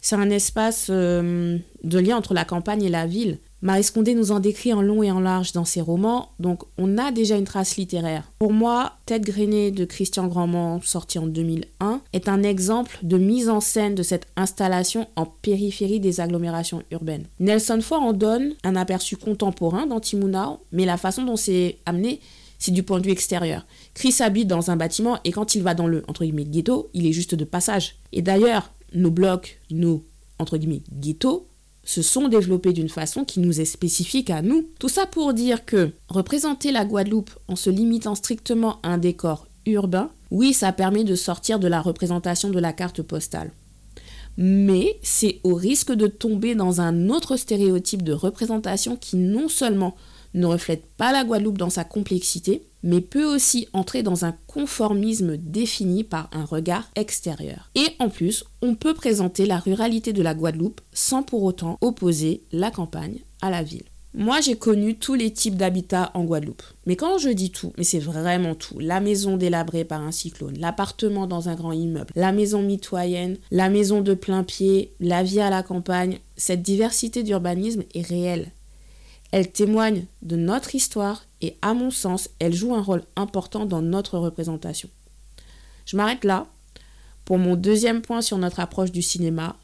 C'est 0.00 0.16
un 0.16 0.30
espace 0.30 0.88
euh, 0.90 1.58
de 1.84 1.98
lien 2.00 2.16
entre 2.16 2.34
la 2.34 2.44
campagne 2.44 2.82
et 2.82 2.88
la 2.88 3.06
ville. 3.06 3.38
Marie 3.62 3.84
Scondé 3.84 4.16
nous 4.16 4.32
en 4.32 4.40
décrit 4.40 4.72
en 4.72 4.82
long 4.82 5.04
et 5.04 5.12
en 5.12 5.20
large 5.20 5.52
dans 5.52 5.64
ses 5.64 5.80
romans, 5.80 6.30
donc 6.40 6.64
on 6.78 6.98
a 6.98 7.12
déjà 7.12 7.36
une 7.36 7.44
trace 7.44 7.76
littéraire. 7.76 8.28
Pour 8.40 8.52
moi, 8.52 8.94
Tête 9.06 9.22
grainée 9.22 9.70
de 9.70 9.84
Christian 9.84 10.26
Grandmont, 10.26 10.80
sorti 10.80 11.20
en 11.20 11.28
2001, 11.28 12.00
est 12.12 12.28
un 12.28 12.42
exemple 12.42 12.98
de 13.04 13.18
mise 13.18 13.48
en 13.48 13.60
scène 13.60 13.94
de 13.94 14.02
cette 14.02 14.26
installation 14.34 15.06
en 15.14 15.26
périphérie 15.26 16.00
des 16.00 16.18
agglomérations 16.18 16.82
urbaines. 16.90 17.26
Nelson 17.38 17.78
Ford 17.80 18.02
en 18.02 18.12
donne 18.12 18.54
un 18.64 18.74
aperçu 18.74 19.16
contemporain 19.16 19.86
dans 19.86 20.00
Timunao, 20.00 20.58
mais 20.72 20.84
la 20.84 20.96
façon 20.96 21.22
dont 21.22 21.36
c'est 21.36 21.78
amené, 21.86 22.18
c'est 22.58 22.72
du 22.72 22.82
point 22.82 22.98
de 22.98 23.06
vue 23.06 23.12
extérieur. 23.12 23.64
Chris 23.94 24.16
habite 24.18 24.48
dans 24.48 24.72
un 24.72 24.76
bâtiment 24.76 25.20
et 25.22 25.30
quand 25.30 25.54
il 25.54 25.62
va 25.62 25.74
dans 25.74 25.86
le 25.86 26.02
entre 26.08 26.24
guillemets 26.24 26.44
ghetto, 26.44 26.90
il 26.94 27.06
est 27.06 27.12
juste 27.12 27.36
de 27.36 27.44
passage. 27.44 27.94
Et 28.12 28.22
d'ailleurs, 28.22 28.72
nos 28.92 29.12
blocs, 29.12 29.60
nos 29.70 30.04
entre 30.40 30.56
guillemets 30.56 30.82
ghettos, 30.92 31.46
se 31.84 32.02
sont 32.02 32.28
développés 32.28 32.72
d'une 32.72 32.88
façon 32.88 33.24
qui 33.24 33.40
nous 33.40 33.60
est 33.60 33.64
spécifique 33.66 34.30
à 34.30 34.42
nous. 34.42 34.68
Tout 34.78 34.88
ça 34.88 35.06
pour 35.06 35.34
dire 35.34 35.64
que 35.64 35.90
représenter 36.08 36.70
la 36.70 36.84
Guadeloupe 36.84 37.30
en 37.48 37.56
se 37.56 37.70
limitant 37.70 38.14
strictement 38.14 38.78
à 38.82 38.90
un 38.90 38.98
décor 38.98 39.46
urbain, 39.66 40.10
oui, 40.30 40.52
ça 40.52 40.72
permet 40.72 41.04
de 41.04 41.14
sortir 41.14 41.58
de 41.58 41.68
la 41.68 41.80
représentation 41.80 42.50
de 42.50 42.58
la 42.58 42.72
carte 42.72 43.02
postale. 43.02 43.52
Mais 44.38 44.98
c'est 45.02 45.40
au 45.44 45.54
risque 45.54 45.92
de 45.92 46.06
tomber 46.06 46.54
dans 46.54 46.80
un 46.80 47.10
autre 47.10 47.36
stéréotype 47.36 48.02
de 48.02 48.12
représentation 48.12 48.96
qui 48.96 49.16
non 49.16 49.48
seulement 49.48 49.94
ne 50.34 50.46
reflète 50.46 50.84
pas 50.96 51.12
la 51.12 51.24
Guadeloupe 51.24 51.58
dans 51.58 51.70
sa 51.70 51.84
complexité, 51.84 52.62
mais 52.82 53.00
peut 53.00 53.24
aussi 53.24 53.68
entrer 53.72 54.02
dans 54.02 54.24
un 54.24 54.34
conformisme 54.46 55.36
défini 55.36 56.04
par 56.04 56.28
un 56.32 56.44
regard 56.44 56.90
extérieur. 56.96 57.70
Et 57.74 57.88
en 57.98 58.08
plus, 58.08 58.44
on 58.60 58.74
peut 58.74 58.94
présenter 58.94 59.46
la 59.46 59.58
ruralité 59.58 60.12
de 60.12 60.22
la 60.22 60.34
Guadeloupe 60.34 60.80
sans 60.92 61.22
pour 61.22 61.42
autant 61.42 61.78
opposer 61.80 62.42
la 62.52 62.70
campagne 62.70 63.20
à 63.40 63.50
la 63.50 63.62
ville. 63.62 63.84
Moi, 64.14 64.42
j'ai 64.42 64.56
connu 64.56 64.98
tous 64.98 65.14
les 65.14 65.30
types 65.30 65.56
d'habitats 65.56 66.10
en 66.12 66.24
Guadeloupe. 66.24 66.62
Mais 66.84 66.96
quand 66.96 67.16
je 67.16 67.30
dis 67.30 67.50
tout, 67.50 67.72
mais 67.78 67.84
c'est 67.84 67.98
vraiment 67.98 68.54
tout. 68.54 68.78
La 68.78 69.00
maison 69.00 69.38
délabrée 69.38 69.84
par 69.84 70.02
un 70.02 70.12
cyclone, 70.12 70.58
l'appartement 70.58 71.26
dans 71.26 71.48
un 71.48 71.54
grand 71.54 71.72
immeuble, 71.72 72.12
la 72.14 72.30
maison 72.30 72.60
mitoyenne, 72.60 73.38
la 73.50 73.70
maison 73.70 74.02
de 74.02 74.12
plein 74.12 74.44
pied, 74.44 74.92
la 75.00 75.22
vie 75.22 75.40
à 75.40 75.48
la 75.48 75.62
campagne, 75.62 76.18
cette 76.36 76.60
diversité 76.60 77.22
d'urbanisme 77.22 77.84
est 77.94 78.06
réelle. 78.06 78.52
Elle 79.32 79.50
témoigne 79.50 80.04
de 80.20 80.36
notre 80.36 80.74
histoire 80.74 81.24
et 81.40 81.56
à 81.62 81.74
mon 81.74 81.90
sens, 81.90 82.28
elle 82.38 82.54
joue 82.54 82.74
un 82.74 82.82
rôle 82.82 83.02
important 83.16 83.66
dans 83.66 83.82
notre 83.82 84.18
représentation. 84.18 84.88
Je 85.86 85.96
m'arrête 85.96 86.24
là 86.24 86.46
pour 87.24 87.38
mon 87.38 87.56
deuxième 87.56 88.02
point 88.02 88.20
sur 88.20 88.36
notre 88.38 88.60
approche 88.60 88.92
du 88.92 89.02
cinéma 89.02 89.56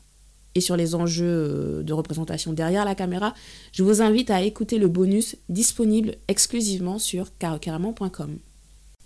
et 0.55 0.61
sur 0.61 0.77
les 0.77 0.95
enjeux 0.95 1.27
euh, 1.27 1.83
de 1.83 1.93
représentation 1.93 2.53
derrière 2.53 2.87
la 2.87 2.95
caméra. 2.95 3.35
Je 3.73 3.83
vous 3.83 4.01
invite 4.01 4.31
à 4.31 4.43
écouter 4.43 4.79
le 4.79 4.89
bonus 4.89 5.37
disponible 5.49 6.17
exclusivement 6.29 6.99
sur 6.99 7.37
carocaramon.com. 7.39 8.39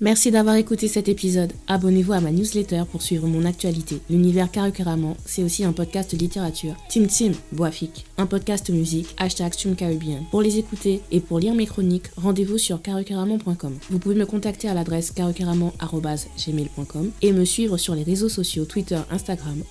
Merci 0.02 0.32
d'avoir 0.32 0.56
écouté 0.56 0.88
cet 0.88 1.08
épisode. 1.08 1.52
Abonnez-vous 1.68 2.12
à 2.12 2.20
ma 2.20 2.32
newsletter 2.32 2.82
pour 2.90 3.02
suivre 3.02 3.28
mon 3.28 3.44
actualité. 3.44 4.00
L'univers 4.10 4.50
Carrément, 4.50 5.16
c'est 5.24 5.44
aussi 5.44 5.62
un 5.62 5.72
podcast 5.72 6.12
littérature. 6.12 6.74
Tim 6.88 7.06
Tim, 7.06 7.30
Boafik, 7.52 8.04
un 8.18 8.26
podcast 8.26 8.68
musique, 8.70 9.14
hashtag 9.16 9.52
Caribbean. 9.76 10.24
Pour 10.32 10.42
les 10.42 10.58
écouter 10.58 11.02
et 11.12 11.20
pour 11.20 11.38
lire 11.38 11.54
mes 11.54 11.66
chroniques, 11.66 12.10
rendez-vous 12.16 12.58
sur 12.58 12.82
carrément.com. 12.82 13.78
Vous 13.90 13.98
pouvez 14.00 14.16
me 14.16 14.26
contacter 14.26 14.68
à 14.68 14.74
l'adresse 14.74 15.12
carrément.gmail.com 15.12 17.10
et 17.22 17.32
me 17.32 17.44
suivre 17.44 17.76
sur 17.76 17.94
les 17.94 18.02
réseaux 18.02 18.28
sociaux 18.28 18.64
Twitter, 18.64 18.98
Instagram, 19.08 19.62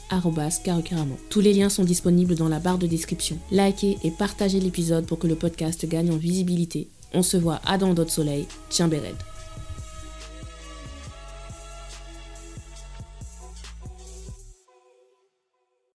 carrément. 0.63 1.17
Tous 1.29 1.41
les 1.41 1.51
liens 1.51 1.67
sont 1.67 1.83
disponibles 1.83 2.35
dans 2.35 2.47
la 2.47 2.59
barre 2.59 2.77
de 2.77 2.87
description. 2.87 3.37
Likez 3.51 3.97
et 4.05 4.11
partagez 4.11 4.61
l'épisode 4.61 5.05
pour 5.05 5.19
que 5.19 5.27
le 5.27 5.35
podcast 5.35 5.85
gagne 5.85 6.09
en 6.09 6.15
visibilité. 6.15 6.87
On 7.13 7.21
se 7.21 7.35
voit 7.35 7.59
à 7.65 7.77
dans 7.77 7.93
d'autres 7.93 8.11
soleils. 8.11 8.47
Tiens 8.69 8.87
Béred. 8.87 9.17